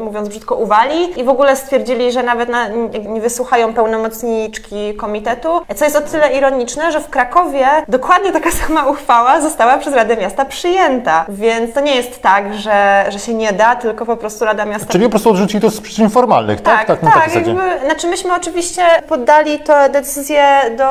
mówiąc 0.05 0.29
brzydko, 0.29 0.55
uwali 0.55 1.21
i 1.21 1.25
w 1.25 1.29
ogóle 1.29 1.57
stwierdzili, 1.57 2.13
że 2.13 2.23
nawet 2.23 2.49
na, 2.49 2.69
nie 3.09 3.21
wysłuchają 3.49 3.75
pełnomocniczki 3.75 4.95
komitetu, 4.95 5.61
co 5.77 5.85
jest 5.85 5.97
o 5.97 6.01
tyle 6.01 6.33
ironiczne, 6.33 6.93
że 6.93 7.01
w 7.01 7.11
Krakowie 7.11 7.67
dokładnie 7.89 8.33
taka 8.33 8.51
sama 8.67 8.87
uchwała 8.87 9.41
została 9.41 9.79
przez 9.79 9.95
Radę 9.95 10.17
Miasta 10.17 10.45
przyjęta, 10.45 11.25
więc 11.29 11.75
to 11.75 11.81
nie 11.81 11.97
jest 11.97 12.23
tak, 12.23 12.55
że, 12.55 13.05
że 13.09 13.19
się 13.19 13.35
nie 13.35 13.53
da, 13.53 13.77
tylko 13.77 14.07
po 14.07 14.17
prostu 14.17 14.45
Rada 14.45 14.65
Miasta 14.65 14.93
Czyli 14.93 15.05
po 15.05 15.11
prostu 15.11 15.31
odrzucili 15.31 15.61
to 15.61 15.71
z 15.71 15.81
przyczyn 15.81 16.11
formalnych, 16.11 16.61
tak? 16.61 16.87
tak, 16.87 17.01
tak. 17.01 17.15
zasadzie. 17.15 17.51
jakby, 17.51 17.87
znaczy 17.87 18.07
myśmy 18.07 18.35
oczywiście 18.35 18.83
poddali 19.09 19.59
tę 19.59 19.89
decyzję 19.91 20.45
do 20.77 20.87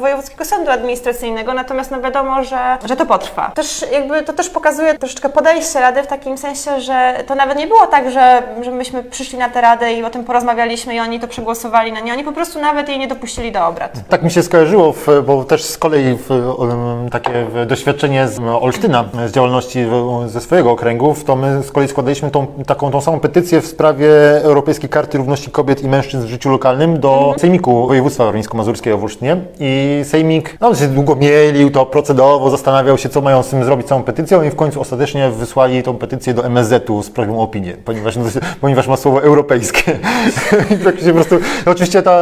Wojewódzkiego 0.00 0.44
Sądu 0.44 0.70
Administracyjnego, 0.70 1.54
natomiast 1.54 1.90
no 1.90 2.00
wiadomo, 2.00 2.44
że, 2.44 2.78
że 2.84 2.96
to 2.96 3.06
potrwa. 3.06 3.52
Też 3.54 3.84
jakby 3.92 4.22
to 4.22 4.32
też 4.32 4.50
pokazuje 4.50 4.94
troszeczkę 4.94 5.28
podejście 5.28 5.80
Rady 5.80 6.02
w 6.02 6.06
takim 6.06 6.38
sensie, 6.38 6.80
że 6.80 7.24
to 7.26 7.34
nawet 7.34 7.58
nie 7.58 7.66
było 7.66 7.86
tak, 7.86 8.10
że, 8.10 8.42
że 8.60 8.70
myśmy 8.70 9.04
przyszli 9.04 9.38
na 9.38 9.48
tę 9.48 9.60
Radę 9.60 9.92
i 9.92 10.04
o 10.04 10.10
tym 10.10 10.24
porozmawialiśmy 10.24 10.94
i 10.94 11.00
oni 11.00 11.20
to 11.20 11.28
przegłosowali 11.28 11.92
na 11.92 12.01
nie. 12.04 12.12
Oni 12.12 12.24
po 12.24 12.32
prostu 12.32 12.60
nawet 12.60 12.88
jej 12.88 12.98
nie 12.98 13.08
dopuścili 13.08 13.52
do 13.52 13.66
obrad. 13.66 14.08
Tak 14.08 14.22
mi 14.22 14.30
się 14.30 14.42
skojarzyło, 14.42 14.92
w, 14.92 15.06
bo 15.26 15.44
też 15.44 15.64
z 15.64 15.78
kolei 15.78 16.16
w, 16.16 16.30
um, 16.30 17.10
takie 17.10 17.46
doświadczenie 17.66 18.28
z 18.28 18.38
Olsztyna, 18.38 19.04
z 19.26 19.32
działalności 19.32 19.84
w, 19.84 20.24
ze 20.26 20.40
swojego 20.40 20.70
okręgu, 20.70 21.14
to 21.26 21.36
my 21.36 21.62
z 21.62 21.72
kolei 21.72 21.88
składaliśmy 21.88 22.30
tą, 22.30 22.46
taką 22.66 22.90
tą 22.90 23.00
samą 23.00 23.20
petycję 23.20 23.60
w 23.60 23.66
sprawie 23.66 24.08
Europejskiej 24.42 24.88
Karty 24.88 25.18
Równości 25.18 25.50
Kobiet 25.50 25.82
i 25.82 25.88
Mężczyzn 25.88 26.26
w 26.26 26.30
życiu 26.30 26.50
lokalnym 26.50 27.00
do 27.00 27.34
Sejmiku 27.38 27.86
Województwa 27.86 28.24
Warmińsko-Mazurskiego 28.24 28.98
w 28.98 29.02
Olsztynie 29.02 29.36
i 29.60 30.00
Sejmik 30.04 30.56
no, 30.60 30.74
się 30.74 30.88
długo 30.88 31.16
mielił 31.16 31.70
to 31.70 31.86
procedowo, 31.86 32.50
zastanawiał 32.50 32.98
się, 32.98 33.08
co 33.08 33.20
mają 33.20 33.42
z 33.42 33.48
tym 33.48 33.64
zrobić 33.64 33.86
całą 33.86 34.02
petycją 34.02 34.42
i 34.42 34.50
w 34.50 34.56
końcu 34.56 34.80
ostatecznie 34.80 35.30
wysłali 35.30 35.82
tą 35.82 35.96
petycję 35.96 36.34
do 36.34 36.46
MSZ-u 36.46 37.02
z 37.02 37.10
prośbą 37.10 37.40
o 37.40 37.42
opinię, 37.42 37.76
ponieważ, 37.84 38.16
no, 38.16 38.24
ponieważ 38.60 38.88
ma 38.88 38.96
słowo 38.96 39.22
europejskie. 39.22 39.98
I 40.74 40.84
tak 40.84 41.00
się 41.00 41.06
po 41.06 41.14
prostu, 41.14 41.34
no, 41.66 41.72
oczywiście 41.72 41.91
ta, 42.02 42.20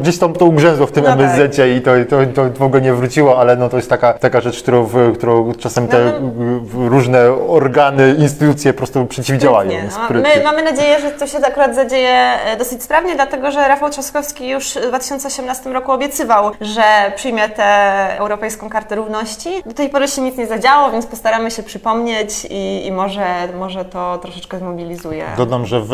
gdzieś 0.00 0.18
tam 0.18 0.32
to 0.32 0.44
ugrzęzło 0.44 0.86
w 0.86 0.92
tym 0.92 1.04
No 1.04 1.10
tak. 1.10 1.20
MSZ-cie 1.20 1.76
i 1.76 1.80
to, 1.80 1.90
to, 2.10 2.16
to 2.34 2.50
w 2.58 2.62
ogóle 2.62 2.82
nie 2.82 2.94
wróciło, 2.94 3.40
ale 3.40 3.56
no, 3.56 3.68
to 3.68 3.76
jest 3.76 3.90
taka, 3.90 4.12
taka 4.12 4.40
rzecz, 4.40 4.62
którą, 4.62 4.88
którą 5.14 5.54
czasem 5.54 5.88
te 5.88 6.04
No, 6.04 6.30
w, 6.62 6.86
różne 6.88 7.32
organy, 7.48 8.14
instytucje 8.18 8.72
po 8.72 8.76
prostu 8.76 9.06
przeciwdziałają. 9.06 9.70
No, 9.84 10.04
sprytnie. 10.04 10.30
my 10.36 10.44
mamy 10.44 10.62
nadzieję, 10.62 11.00
że 11.00 11.10
to 11.10 11.26
się 11.26 11.38
akurat 11.38 11.74
zadzieje 11.74 12.32
dosyć 12.58 12.82
sprawnie, 12.82 13.14
dlatego 13.14 13.50
że 13.50 13.68
Rafał 13.68 13.90
Trzaskowski 13.90 14.48
już 14.48 14.74
w 14.74 14.88
2018 14.88 15.72
roku 15.72 15.92
obiecywał, 15.92 16.50
że 16.60 16.82
przyjmie 17.16 17.48
tę 17.48 17.64
Europejską 18.18 18.70
Kartę 18.70 18.96
Równości. 18.96 19.62
Do 19.66 19.74
tej 19.74 19.88
pory 19.88 20.08
się 20.08 20.22
nic 20.22 20.36
nie 20.36 20.46
zadziało, 20.46 20.90
więc 20.90 21.06
postaramy 21.06 21.50
się 21.50 21.62
przypomnieć 21.62 22.46
i, 22.50 22.86
i 22.86 22.92
może, 22.92 23.26
może 23.58 23.84
to 23.84 24.18
troszeczkę 24.18 24.58
zmobilizuje. 24.58 25.24
Dodam, 25.36 25.66
że 25.66 25.80
w, 25.80 25.88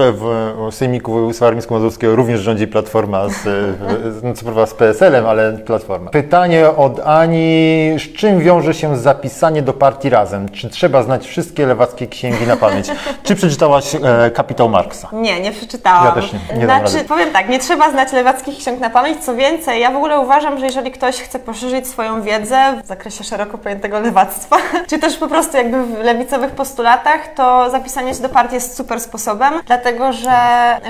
w 0.71 0.75
Sejmiku 0.75 1.13
Województwa 1.13 1.47
Warmińsko-Mazurskiego 1.47 2.17
również 2.17 2.41
rządzi 2.41 2.67
Platforma, 2.67 3.18
z, 3.29 3.43
z, 3.43 4.39
co 4.39 4.45
prawda 4.45 4.67
z 4.67 4.75
PSL-em, 4.75 5.27
ale 5.27 5.53
Platforma. 5.53 6.11
Pytanie 6.11 6.71
od 6.71 7.01
Ani. 7.01 7.97
Z 7.99 8.17
czym 8.17 8.41
wiąże 8.41 8.75
się 8.75 8.97
zapisanie 8.97 9.63
do 9.63 9.73
partii 9.73 10.11
Razem? 10.11 10.49
Czy 10.49 10.71
trzeba 10.71 11.03
znać 11.03 11.27
wszystkie 11.27 11.67
lewackie 11.67 12.07
księgi 12.07 12.47
na 12.47 12.57
pamięć? 12.57 12.87
Czy 13.23 13.37
przeczytałaś 13.37 13.95
e, 13.95 14.31
Kapitał 14.31 14.69
Marksa? 14.69 15.09
Nie, 15.13 15.41
nie 15.41 15.53
przeczytałam. 15.53 16.05
Ja 16.05 16.13
też 16.13 16.33
nie, 16.33 16.59
nie 16.59 16.65
znaczy, 16.65 17.05
powiem 17.05 17.31
tak, 17.33 17.49
nie 17.49 17.59
trzeba 17.59 17.91
znać 17.91 18.13
lewackich 18.13 18.59
ksiąg 18.59 18.81
na 18.81 18.91
pamięć. 18.91 19.25
Co 19.25 19.35
więcej, 19.35 19.81
ja 19.81 19.91
w 19.91 19.97
ogóle 19.97 20.19
uważam, 20.19 20.59
że 20.59 20.67
jeżeli 20.67 20.91
ktoś 20.91 21.17
chce 21.17 21.39
poszerzyć 21.39 21.89
swoją 21.89 22.23
wiedzę 22.23 22.81
w 22.85 22.87
zakresie 22.87 23.25
szeroko 23.25 23.59
pojętego 23.59 24.01
lewactwa, 24.01 24.57
czy 24.91 24.99
też 24.99 25.17
po 25.17 25.29
prostu 25.29 25.57
jakby 25.57 25.83
w 25.83 26.05
lewicowych 26.05 26.51
postulatach, 26.51 27.35
to 27.35 27.71
zapisanie 27.71 28.15
się 28.15 28.23
do 28.23 28.29
partii 28.29 28.55
jest 28.55 28.77
super 28.77 29.01
sposobem, 29.01 29.55
dlatego 29.67 30.13
że, 30.13 30.39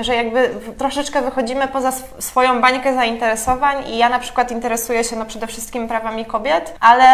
że 0.01 0.15
jakby 0.15 0.49
troszeczkę 0.77 1.21
wychodzimy 1.21 1.67
poza 1.67 1.91
swoją 2.19 2.61
bańkę 2.61 2.93
zainteresowań 2.93 3.87
i 3.87 3.97
ja 3.97 4.09
na 4.09 4.19
przykład 4.19 4.51
interesuję 4.51 5.03
się 5.03 5.15
no 5.15 5.25
przede 5.25 5.47
wszystkim 5.47 5.87
prawami 5.87 6.25
kobiet, 6.25 6.75
ale 6.79 7.05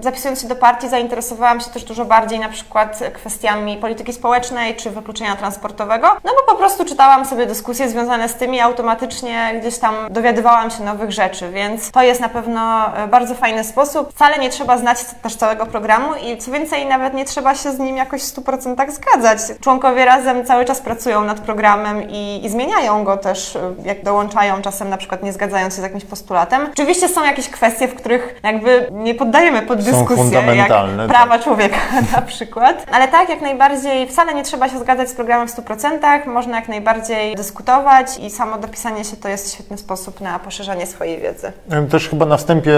zapisując 0.00 0.42
się 0.42 0.48
do 0.48 0.56
partii 0.56 0.88
zainteresowałam 0.88 1.60
się 1.60 1.70
też 1.70 1.84
dużo 1.84 2.04
bardziej 2.04 2.38
na 2.38 2.48
przykład 2.48 3.00
kwestiami 3.14 3.76
polityki 3.76 4.12
społecznej 4.12 4.76
czy 4.76 4.90
wykluczenia 4.90 5.36
transportowego, 5.36 6.08
no 6.24 6.32
bo 6.40 6.52
po 6.52 6.58
prostu 6.58 6.84
czytałam 6.84 7.24
sobie 7.24 7.46
dyskusje 7.46 7.88
związane 7.88 8.28
z 8.28 8.34
tym 8.34 8.54
i 8.54 8.60
automatycznie 8.60 9.54
gdzieś 9.60 9.78
tam 9.78 9.94
dowiadywałam 10.10 10.70
się 10.70 10.84
nowych 10.84 11.12
rzeczy, 11.12 11.50
więc 11.50 11.90
to 11.90 12.02
jest 12.02 12.20
na 12.20 12.28
pewno 12.28 12.92
e, 12.96 13.08
bardzo 13.08 13.34
fajny 13.34 13.64
sposób. 13.64 14.12
Wcale 14.12 14.38
nie 14.38 14.50
trzeba 14.50 14.78
znać 14.78 14.98
też 15.22 15.36
całego 15.36 15.66
programu 15.66 16.14
i 16.14 16.38
co 16.38 16.50
więcej, 16.50 16.86
nawet 16.86 17.14
nie 17.14 17.24
trzeba 17.24 17.54
się 17.54 17.72
z 17.72 17.78
nim 17.78 17.96
jakoś 17.96 18.22
w 18.22 18.36
100% 18.36 18.90
zgadzać. 18.90 19.38
Członkowie 19.60 20.04
razem 20.04 20.46
cały 20.46 20.64
czas 20.64 20.80
pracują 20.80 21.24
nad 21.24 21.40
programem 21.40 22.10
i, 22.10 22.40
i 22.44 22.48
zmieniają 22.48 23.04
go 23.04 23.16
też, 23.16 23.56
e, 23.56 23.74
jak 23.84 24.04
dołączają 24.04 24.47
czasem 24.62 24.88
na 24.88 24.96
przykład 24.96 25.22
nie 25.22 25.32
zgadzając 25.32 25.74
się 25.74 25.80
z 25.80 25.84
jakimś 25.84 26.04
postulatem. 26.04 26.66
Oczywiście 26.72 27.08
są 27.08 27.24
jakieś 27.24 27.48
kwestie, 27.48 27.88
w 27.88 27.94
których 27.94 28.40
jakby 28.42 28.86
nie 28.90 29.14
poddajemy 29.14 29.62
pod 29.62 29.78
Są 29.78 29.84
dyskusję, 29.84 30.16
fundamentalne, 30.16 31.02
jak 31.02 31.12
tak. 31.12 31.16
prawa 31.16 31.38
człowieka 31.44 31.76
na 32.16 32.22
przykład. 32.22 32.86
Ale 32.92 33.08
tak, 33.08 33.28
jak 33.28 33.40
najbardziej, 33.40 34.06
wcale 34.08 34.34
nie 34.34 34.42
trzeba 34.42 34.68
się 34.68 34.78
zgadzać 34.78 35.08
z 35.08 35.14
programem 35.14 35.48
w 35.48 35.56
100%, 35.56 36.26
można 36.26 36.56
jak 36.56 36.68
najbardziej 36.68 37.34
dyskutować 37.34 38.18
i 38.18 38.30
samo 38.30 38.58
dopisanie 38.58 39.04
się 39.04 39.16
to 39.16 39.28
jest 39.28 39.54
świetny 39.54 39.78
sposób 39.78 40.20
na 40.20 40.38
poszerzanie 40.38 40.86
swojej 40.86 41.20
wiedzy. 41.20 41.52
Też 41.90 42.08
chyba 42.08 42.26
na 42.26 42.36
wstępie 42.36 42.72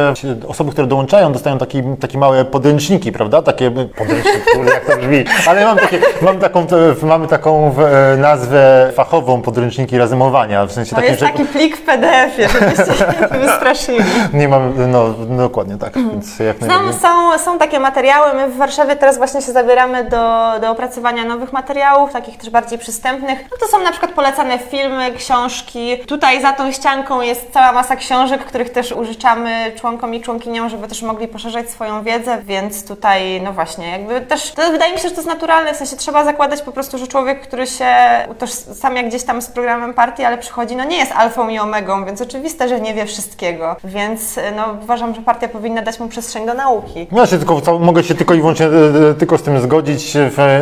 osoby, 0.49 0.73
które 0.73 0.87
dołączają, 0.87 1.33
dostają 1.33 1.59
taki, 1.59 1.83
takie 2.01 2.19
małe 2.19 2.45
podręczniki, 2.45 3.13
prawda? 3.13 3.43
Takie 3.43 3.71
podręczniki, 3.71 4.41
jak 4.75 4.85
to 4.85 4.97
brzmi. 4.97 5.25
Ale 5.47 5.65
mam, 5.65 5.79
takie, 5.79 6.01
mam 6.23 6.39
taką, 6.39 6.67
mamy 7.03 7.27
taką 7.27 7.75
nazwę 8.17 8.93
fachową 8.95 9.43
podręczniki 9.43 9.99
razymowania. 9.99 10.67
W 10.67 10.73
sensie 10.73 10.97
to 10.97 11.03
takim, 11.03 11.17
taki 11.17 11.45
plik 11.61 11.77
w 11.77 11.83
PDF-ie, 11.83 12.49
żebyście 12.49 12.95
się 12.99 13.07
wystraszyli. 13.47 13.99
Nie 14.33 14.49
mam, 14.49 14.93
no 14.93 15.15
dokładnie 15.37 15.77
tak. 15.77 15.93
Więc 15.95 16.39
jak 16.39 16.57
są, 16.61 16.93
są, 16.93 17.39
są 17.39 17.59
takie 17.59 17.81
materiały. 17.81 18.35
My 18.35 18.49
w 18.49 18.57
Warszawie 18.57 18.97
teraz 18.97 19.19
właśnie 19.19 19.43
się 19.43 19.53
zabieramy 19.53 20.05
do, 20.05 20.53
do 20.61 20.71
opracowania 20.71 21.25
nowych 21.25 21.53
materiałów, 21.53 22.13
takich 22.13 22.39
też 22.39 22.51
bardziej 22.51 22.79
przystępnych. 22.79 23.39
No 23.51 23.57
to 23.61 23.67
są 23.67 23.85
na 23.85 23.91
przykład 23.91 24.13
polecane 24.13 24.59
filmy, 24.59 25.13
książki. 25.13 25.99
Tutaj 26.07 26.43
za 26.43 26.53
tą 26.53 26.73
ścianką 26.73 27.21
jest 27.21 27.53
cała 27.53 27.73
masa 27.73 27.97
książek, 27.97 28.45
których 28.45 28.71
też 28.71 28.93
użyczamy 28.93 29.73
członkom 29.81 30.15
i 30.15 30.21
członkiniom, 30.21 30.69
żeby 30.69 30.89
też 30.89 31.03
mogli 31.03 31.29
poszerzać 31.29 31.71
swoją 31.71 32.03
wiedzę, 32.03 32.39
więc 32.43 32.87
tutaj, 32.89 33.43
no 33.43 33.53
właśnie, 33.53 33.91
jakby 33.91 34.21
też, 34.21 34.53
to 34.53 34.71
wydaje 34.71 34.93
mi 34.93 34.99
się, 34.99 35.09
że 35.09 35.15
to 35.15 35.21
jest 35.21 35.29
naturalne, 35.29 35.75
w 35.75 35.77
sensie 35.77 35.97
trzeba 35.97 36.25
zakładać 36.25 36.63
po 36.63 36.73
prostu, 36.73 36.99
że 36.99 37.07
człowiek, 37.07 37.41
który 37.41 37.67
się 37.67 37.95
utożsamia 38.31 39.03
gdzieś 39.03 39.23
tam 39.23 39.43
z 39.43 39.47
programem 39.47 39.95
partii, 39.95 40.25
ale 40.25 40.39
przychodzi, 40.39 40.77
no 40.77 40.85
nie 40.85 40.97
jest 40.97 41.13
alfą 41.41 41.49
i 41.49 41.59
omegą, 41.59 42.05
więc 42.05 42.21
oczywiste, 42.21 42.69
że 42.69 42.81
nie 42.81 42.95
wie 42.95 43.07
wszystkiego, 43.07 43.77
więc 43.85 44.41
no 44.57 44.65
uważam, 44.83 45.15
że 45.15 45.23
partia 45.23 45.49
powinna 45.49 45.83
dać 45.83 46.01
mu 46.01 46.09
przestrzeń 46.09 46.47
do 46.47 46.55
nauki. 46.55 47.07
Ja 47.13 47.27
się 47.27 47.39
tylko, 47.39 47.79
mogę 47.79 48.03
się 48.03 48.15
tylko 48.15 48.35
i 48.35 48.41
wyłącznie 48.41 48.67
e, 48.67 48.71
e, 49.11 49.15
tylko 49.15 49.39
z 49.39 49.43
tym 49.43 49.61
zgodzić. 49.61 50.17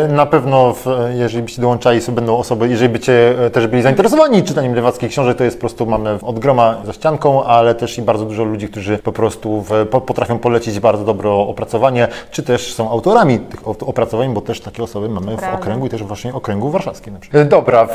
Na 0.08 0.26
pewno, 0.26 0.74
jeżeli 1.14 1.42
byście 1.42 1.62
dołączali, 1.62 2.00
będą 2.08 2.36
osoby, 2.36 2.68
jeżeli 2.68 2.92
bycie 2.92 3.34
e, 3.46 3.50
też 3.50 3.66
byli 3.66 3.82
zainteresowani 3.82 4.42
czytaniem 4.42 4.74
lewackich 4.74 5.10
książek, 5.10 5.38
to 5.38 5.44
jest 5.44 5.56
po 5.56 5.60
prostu, 5.60 5.86
mamy 5.86 6.18
od 6.22 6.38
groma 6.38 6.74
za 6.84 6.92
ścianką, 6.92 7.44
ale 7.44 7.74
też 7.74 7.98
i 7.98 8.02
bardzo 8.02 8.24
dużo 8.24 8.44
ludzi, 8.44 8.68
którzy 8.68 8.98
po 8.98 9.12
prostu 9.12 9.64
potrafią 10.06 10.38
polecić 10.38 10.80
bardzo 10.80 11.04
dobre 11.04 11.30
opracowanie, 11.30 12.08
czy 12.30 12.42
też 12.42 12.74
są 12.74 12.90
autorami 12.90 13.38
tych 13.38 13.68
opracowań, 13.68 14.34
bo 14.34 14.40
też 14.40 14.60
takie 14.60 14.82
osoby 14.82 15.08
mamy 15.08 15.36
w 15.36 15.54
okręgu 15.54 15.86
i 15.86 15.88
też 15.88 16.02
właśnie 16.02 16.34
okręgu 16.34 16.70
warszawskim. 16.70 17.14
Na 17.14 17.20
przykład. 17.20 17.48
Dobra, 17.48 17.88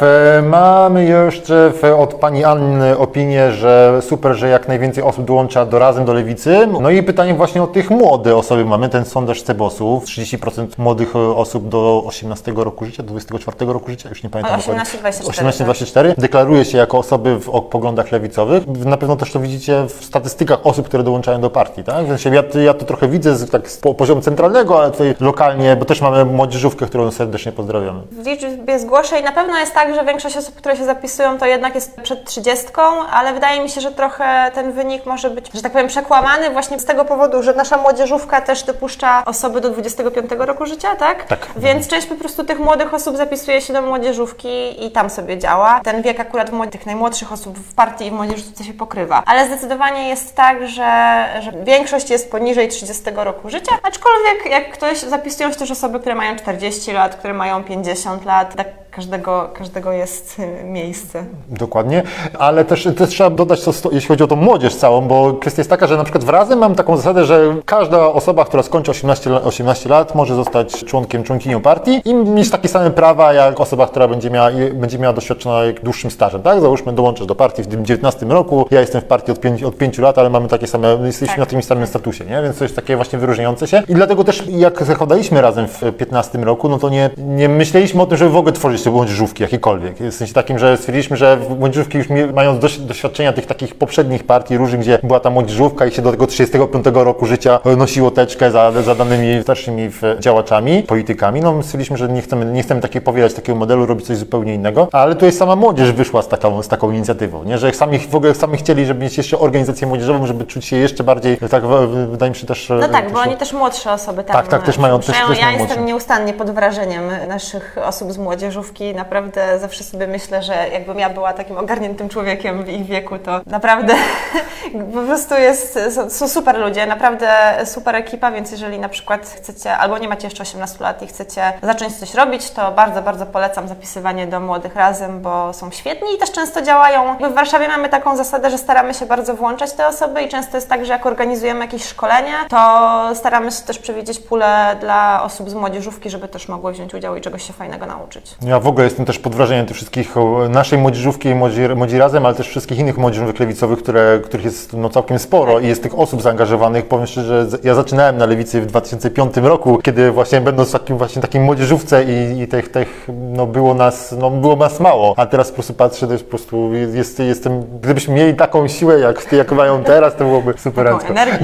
mamy 0.43 1.05
jeszcze 1.05 1.71
od 1.97 2.13
pani 2.13 2.43
Anny 2.43 2.72
opinię, 2.97 3.51
że 3.51 3.99
super, 4.01 4.33
że 4.33 4.49
jak 4.49 4.67
najwięcej 4.67 5.03
osób 5.03 5.25
dołącza 5.25 5.65
do 5.65 5.79
Razem, 5.79 6.05
do 6.05 6.13
Lewicy. 6.13 6.67
No 6.81 6.89
i 6.89 7.03
pytanie 7.03 7.33
właśnie 7.33 7.63
o 7.63 7.67
tych 7.67 7.89
młode 7.89 8.35
osoby. 8.35 8.65
Mamy 8.65 8.89
ten 8.89 9.05
sondaż 9.05 9.41
Cebosów, 9.41 10.05
30% 10.05 10.67
młodych 10.77 11.15
osób 11.15 11.69
do 11.69 12.03
18 12.05 12.53
roku 12.55 12.85
życia, 12.85 13.03
do 13.03 13.09
24 13.09 13.73
roku 13.73 13.91
życia, 13.91 14.09
już 14.09 14.23
nie 14.23 14.29
pamiętam. 14.29 14.59
18-24. 14.59 15.63
18-24. 15.63 16.13
Deklaruje 16.17 16.65
się 16.65 16.77
jako 16.77 16.97
osoby 16.97 17.35
w 17.35 17.61
poglądach 17.61 18.11
lewicowych. 18.11 18.67
Na 18.67 18.97
pewno 18.97 19.15
też 19.15 19.31
to 19.31 19.39
widzicie 19.39 19.85
w 19.87 20.05
statystykach 20.05 20.59
osób, 20.63 20.87
które 20.87 21.03
dołączają 21.03 21.41
do 21.41 21.49
partii, 21.49 21.83
tak? 21.83 22.05
W 22.05 22.07
sensie 22.07 22.29
ja, 22.35 22.43
ja 22.63 22.73
to 22.73 22.85
trochę 22.85 23.07
widzę 23.07 23.35
z, 23.35 23.49
tak 23.49 23.69
z 23.69 23.77
poziomu 23.77 24.21
centralnego, 24.21 24.79
ale 24.79 24.91
tutaj 24.91 25.15
lokalnie, 25.19 25.75
bo 25.75 25.85
też 25.85 26.01
mamy 26.01 26.25
młodzieżówkę, 26.25 26.85
którą 26.85 27.11
serdecznie 27.11 27.51
pozdrawiamy. 27.51 28.01
W 28.11 28.25
liczbie 28.25 28.79
zgłoszeń 28.79 29.23
na 29.23 29.31
pewno 29.31 29.59
jest 29.59 29.73
tak, 29.73 29.95
że 29.95 30.05
większość 30.05 30.37
osób, 30.37 30.55
które 30.55 30.77
się 30.77 30.85
zapisują, 30.85 31.37
to 31.37 31.45
jednak 31.45 31.75
jest 31.75 32.01
przed 32.01 32.25
30, 32.25 32.62
ale 33.11 33.33
wydaje 33.33 33.61
mi 33.61 33.69
się, 33.69 33.81
że 33.81 33.91
trochę 33.91 34.51
ten 34.53 34.71
wynik 34.71 35.05
może 35.05 35.29
być, 35.29 35.51
że 35.53 35.61
tak 35.61 35.71
powiem, 35.71 35.87
przekłamany 35.87 36.49
właśnie 36.49 36.79
z 36.79 36.85
tego 36.85 37.05
powodu, 37.05 37.43
że 37.43 37.53
nasza 37.53 37.77
młodzieżówka 37.77 38.41
też 38.41 38.63
dopuszcza 38.63 39.25
osoby 39.25 39.61
do 39.61 39.69
25 39.69 40.31
roku 40.37 40.65
życia, 40.65 40.95
tak? 40.95 41.23
Tak. 41.23 41.47
Więc 41.55 41.87
część 41.87 42.07
po 42.07 42.15
prostu 42.15 42.43
tych 42.43 42.59
młodych 42.59 42.93
osób 42.93 43.17
zapisuje 43.17 43.61
się 43.61 43.73
do 43.73 43.81
młodzieżówki 43.81 44.85
i 44.85 44.91
tam 44.91 45.09
sobie 45.09 45.37
działa. 45.37 45.79
Ten 45.83 46.01
wiek 46.01 46.19
akurat 46.19 46.51
tych 46.71 46.85
najmłodszych 46.85 47.31
osób 47.31 47.57
w 47.59 47.73
partii 47.73 48.05
i 48.05 48.11
w 48.11 48.13
młodzieżówce 48.13 48.63
się 48.63 48.73
pokrywa. 48.73 49.23
Ale 49.25 49.47
zdecydowanie 49.47 50.09
jest 50.09 50.35
tak, 50.35 50.67
że, 50.67 51.25
że 51.41 51.51
większość 51.63 52.09
jest 52.09 52.31
poniżej 52.31 52.67
30 52.67 53.03
roku 53.15 53.49
życia, 53.49 53.71
aczkolwiek 53.83 54.45
jak 54.51 54.71
ktoś 54.71 54.99
zapisują 54.99 55.51
się 55.51 55.55
też 55.55 55.71
osoby, 55.71 55.99
które 55.99 56.15
mają 56.15 56.35
40 56.35 56.91
lat, 56.91 57.15
które 57.15 57.33
mają 57.33 57.63
50 57.63 58.25
lat, 58.25 58.55
tak 58.55 58.67
każdego, 58.95 59.49
każdego 59.53 59.91
jest 59.91 60.39
y, 60.39 60.63
miejsce. 60.63 61.25
Dokładnie, 61.49 62.03
ale 62.39 62.52
też, 62.67 62.87
też 62.97 63.09
trzeba 63.09 63.29
dodać, 63.29 63.63
to, 63.63 63.71
jeśli 63.91 64.07
chodzi 64.07 64.23
o 64.23 64.27
tą 64.27 64.35
młodzież 64.35 64.75
całą, 64.75 65.01
bo 65.01 65.33
kwestia 65.33 65.59
jest 65.59 65.69
taka, 65.69 65.87
że 65.87 65.97
na 65.97 66.03
przykład 66.03 66.23
w 66.23 66.29
Razem 66.29 66.59
mam 66.59 66.75
taką 66.75 66.97
zasadę, 66.97 67.25
że 67.25 67.55
każda 67.65 68.07
osoba, 68.07 68.45
która 68.45 68.63
skończy 68.63 68.91
18, 68.91 69.43
18 69.43 69.89
lat, 69.89 70.15
może 70.15 70.35
zostać 70.35 70.85
członkiem, 70.85 71.23
członkinią 71.23 71.61
partii 71.61 72.01
i 72.05 72.13
mieć 72.13 72.49
takie 72.49 72.67
same 72.67 72.91
prawa, 72.91 73.33
jak 73.33 73.59
osoba, 73.59 73.87
która 73.87 74.07
będzie 74.07 74.29
miała, 74.29 74.49
będzie 74.73 74.99
miała 74.99 75.13
doświadczona 75.13 75.59
dłuższym 75.83 76.11
stażem, 76.11 76.41
tak? 76.41 76.61
Załóżmy, 76.61 76.93
dołączysz 76.93 77.25
do 77.25 77.35
partii 77.35 77.63
w 77.63 77.67
tym 77.67 77.85
19 77.85 78.25
roku, 78.25 78.67
ja 78.71 78.81
jestem 78.81 79.01
w 79.01 79.05
partii 79.05 79.31
od 79.31 79.39
5, 79.39 79.63
od 79.63 79.77
5 79.77 79.97
lat, 79.97 80.17
ale 80.17 80.29
mamy 80.29 80.47
takie 80.47 80.67
same, 80.67 80.97
jesteśmy 81.03 81.27
tak. 81.27 81.37
na 81.37 81.45
tym 81.45 81.63
samym 81.63 81.87
statusie, 81.87 82.25
nie? 82.25 82.41
Więc 82.43 82.57
to 82.57 82.65
jest 82.65 82.75
takie 82.75 82.95
właśnie 82.95 83.19
wyróżniające 83.19 83.67
się 83.67 83.83
i 83.89 83.93
dlatego 83.93 84.23
też 84.23 84.43
jak 84.47 84.83
zakładaliśmy 84.83 85.41
razem 85.41 85.67
w 85.67 85.81
15 85.97 86.37
roku, 86.37 86.69
no 86.69 86.79
to 86.79 86.89
nie, 86.89 87.09
nie 87.17 87.49
myśleliśmy 87.49 88.01
o 88.01 88.05
tym, 88.05 88.17
żeby 88.17 88.31
w 88.31 88.37
ogóle 88.37 88.53
tworzyć 88.53 88.83
te 88.83 88.91
młodzieżówki 88.91 89.43
jakiekolwiek. 89.43 89.97
W 89.97 90.13
sensie 90.13 90.33
takim, 90.33 90.59
że 90.59 90.77
stwierdziliśmy, 90.77 91.17
że 91.17 91.37
młodzieżówki 91.59 91.97
już 91.97 92.07
mają 92.33 92.42
doświadczenia 92.79 93.33
tych 93.33 93.45
takich 93.45 93.75
poprzednich 93.75 94.23
partii 94.23 94.57
różnych, 94.57 94.81
gdzie 94.81 94.99
była 95.03 95.19
ta 95.19 95.29
młodzieżówka 95.29 95.85
i 95.85 95.91
się 95.91 96.01
do 96.01 96.11
tego 96.11 96.27
35 96.27 96.85
roku 96.93 97.25
życia 97.25 97.59
nosiło 97.77 98.11
teczkę 98.11 98.51
za, 98.51 98.71
za 98.71 98.95
danymi 98.95 99.43
starszymi 99.43 99.89
działaczami, 100.19 100.83
politykami. 100.83 101.41
No 101.41 101.63
stwierdziliśmy, 101.63 101.97
że 101.97 102.07
nie 102.07 102.21
chcemy, 102.21 102.45
nie 102.45 102.63
chcemy 102.63 102.81
takiego 102.81 103.05
powielać 103.05 103.33
takiego 103.33 103.59
modelu, 103.59 103.85
robić 103.85 104.07
coś 104.07 104.17
zupełnie 104.17 104.53
innego, 104.53 104.87
ale 104.91 105.15
tu 105.15 105.25
jest 105.25 105.37
sama 105.37 105.55
młodzież 105.55 105.91
wyszła 105.91 106.21
z 106.21 106.27
taką, 106.27 106.63
z 106.63 106.67
taką 106.67 106.91
inicjatywą, 106.91 107.43
nie? 107.43 107.57
że 107.57 107.73
sami 107.73 107.99
w 107.99 108.15
ogóle 108.15 108.35
sami 108.35 108.57
chcieli, 108.57 108.85
żeby 108.85 109.03
mieć 109.03 109.17
jeszcze 109.17 109.39
organizację 109.39 109.87
młodzieżową, 109.87 110.27
żeby 110.27 110.45
czuć 110.45 110.65
się 110.65 110.75
jeszcze 110.75 111.03
bardziej, 111.03 111.37
tak 111.37 111.63
wydaje 112.11 112.29
mi 112.29 112.35
się 112.35 112.47
też... 112.47 112.69
No 112.69 112.87
tak, 112.87 113.03
też, 113.03 113.13
bo 113.13 113.19
oni 113.19 113.37
też 113.37 113.53
młodsze 113.53 113.91
osoby 113.91 114.23
tam 114.23 114.35
Tak, 114.35 114.47
tak, 114.47 114.63
też 114.63 114.77
mają 114.77 114.99
też, 114.99 115.05
też 115.05 115.39
Ja 115.39 115.51
jestem 115.51 115.85
nieustannie 115.85 116.33
pod 116.33 116.51
wrażeniem 116.51 117.03
naszych 117.27 117.77
osób 117.85 118.11
z 118.11 118.17
młodzieżówki, 118.17 118.95
naprawdę 118.95 119.59
zawsze 119.59 119.83
sobie 119.83 120.07
myślę, 120.07 120.43
że 120.43 120.53
jakbym 120.73 120.99
ja 120.99 121.09
była 121.09 121.33
takim 121.33 121.57
ogarniętym 121.57 122.09
człowiekiem 122.09 122.32
w 122.37 122.69
ich 122.69 122.85
wieku, 122.85 123.19
to 123.19 123.41
naprawdę 123.45 123.93
po 124.93 125.01
prostu 125.01 125.35
jest, 125.35 125.79
są 126.09 126.27
super 126.27 126.59
ludzie, 126.59 126.85
naprawdę 126.85 127.29
super 127.65 127.95
ekipa, 127.95 128.31
więc 128.31 128.51
jeżeli 128.51 128.79
na 128.79 128.89
przykład 128.89 129.25
chcecie, 129.25 129.77
albo 129.77 129.97
nie 129.97 130.07
macie 130.07 130.27
jeszcze 130.27 130.43
18 130.43 130.83
lat 130.83 131.01
i 131.01 131.07
chcecie 131.07 131.53
zacząć 131.61 131.95
coś 131.95 132.13
robić, 132.13 132.51
to 132.51 132.71
bardzo, 132.71 133.01
bardzo 133.01 133.25
polecam 133.25 133.67
zapisywanie 133.67 134.27
do 134.27 134.39
Młodych 134.39 134.75
Razem, 134.75 135.21
bo 135.21 135.53
są 135.53 135.71
świetni 135.71 136.07
i 136.15 136.17
też 136.17 136.31
często 136.31 136.61
działają. 136.61 137.15
My 137.19 137.29
w 137.29 137.33
Warszawie 137.33 137.67
mamy 137.67 137.89
taką 137.89 138.17
zasadę, 138.17 138.49
że 138.49 138.57
staramy 138.57 138.93
się 138.93 139.05
bardzo 139.05 139.33
włączać 139.33 139.73
te 139.73 139.87
osoby 139.87 140.21
i 140.21 140.29
często 140.29 140.57
jest 140.57 140.69
tak, 140.69 140.85
że 140.85 140.93
jak 140.93 141.05
organizujemy 141.05 141.59
jakieś 141.59 141.83
szkolenia, 141.85 142.33
to 142.49 143.15
staramy 143.15 143.51
się 143.51 143.63
też 143.63 143.79
przewidzieć 143.79 144.19
pulę 144.19 144.75
dla 144.79 145.23
osób 145.23 145.49
z 145.49 145.53
młodzieżówki, 145.53 146.09
żeby 146.09 146.27
też 146.27 146.47
mogły 146.47 146.73
wziąć 146.73 146.93
udział 146.93 147.15
i 147.15 147.21
czegoś 147.21 147.47
się 147.47 147.53
fajnego 147.53 147.85
nauczyć. 147.85 148.35
Ja 148.41 148.59
w 148.59 148.67
ogóle 148.67 148.83
jestem 148.83 149.05
też 149.05 149.19
pod 149.19 149.35
wrażeniem 149.35 149.65
tych 149.65 149.75
wszystkich, 149.75 150.15
naszej 150.49 150.79
młodzieżówki 150.79 151.29
i 151.29 151.35
młodzi, 151.35 151.61
młodzi 151.75 151.97
Razem, 151.97 152.22
ale 152.25 152.35
też 152.35 152.47
wszystkich 152.47 152.79
innych 152.79 152.97
młodzieżówek 152.97 153.39
lewicowych, 153.39 153.79
które, 153.79 154.19
których 154.23 154.45
jest 154.45 154.73
no, 154.73 154.89
całkiem 154.89 155.19
sporo 155.19 155.59
i 155.59 155.67
jest 155.67 155.83
tych 155.83 155.99
osób 155.99 156.21
zaangażowanych. 156.21 156.85
Powiem 156.85 157.07
szczerze, 157.07 157.49
że 157.49 157.57
ja 157.63 157.75
zaczynałem 157.75 158.17
na 158.17 158.25
lewicy 158.25 158.61
w 158.61 158.65
2005 158.65 159.37
roku, 159.37 159.79
kiedy 159.83 160.11
właśnie 160.11 160.41
będąc 160.41 160.69
w 160.69 160.71
takim, 160.71 160.97
właśnie 160.97 161.21
takim 161.21 161.43
młodzieżówce 161.43 162.03
i, 162.03 162.41
i 162.41 162.47
tych, 162.47 162.71
tych, 162.71 163.07
no, 163.33 163.47
było, 163.47 163.73
nas, 163.73 164.15
no, 164.19 164.29
było 164.29 164.55
nas 164.55 164.79
mało, 164.79 165.13
a 165.17 165.25
teraz 165.25 165.49
po 165.49 165.53
prostu 165.53 165.73
patrzę, 165.73 166.07
to 166.07 166.13
jest 166.13 166.25
po 166.25 166.29
prostu, 166.29 166.73
jest, 166.73 167.19
jestem, 167.19 167.63
gdybyśmy 167.81 168.13
mieli 168.13 168.35
taką 168.35 168.67
siłę, 168.67 168.99
jak, 168.99 169.33
jak 169.33 169.51
mają 169.51 169.83
teraz, 169.83 170.15
to 170.15 170.23
byłoby 170.23 170.53
super. 170.57 170.93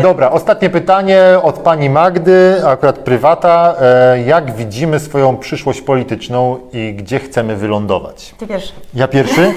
Dobra, 0.02 0.32
ostatnie 0.32 0.70
pytanie 0.70 1.24
od 1.44 1.60
pani 1.60 1.90
Magdy, 1.90 2.62
akurat 2.66 3.00
prywata. 3.00 3.76
E, 3.82 4.22
jak 4.22 4.56
widzimy 4.56 5.00
swoją 5.00 5.38
przyszłość 5.38 5.82
polityczną 5.82 6.58
i 6.74 6.94
gdzie 6.94 7.20
chcemy 7.20 7.56
wylądować? 7.56 8.36
Ty 8.38 8.48
pierwszy. 8.48 8.74
Ja 8.94 9.08
pierwszy? 9.08 9.52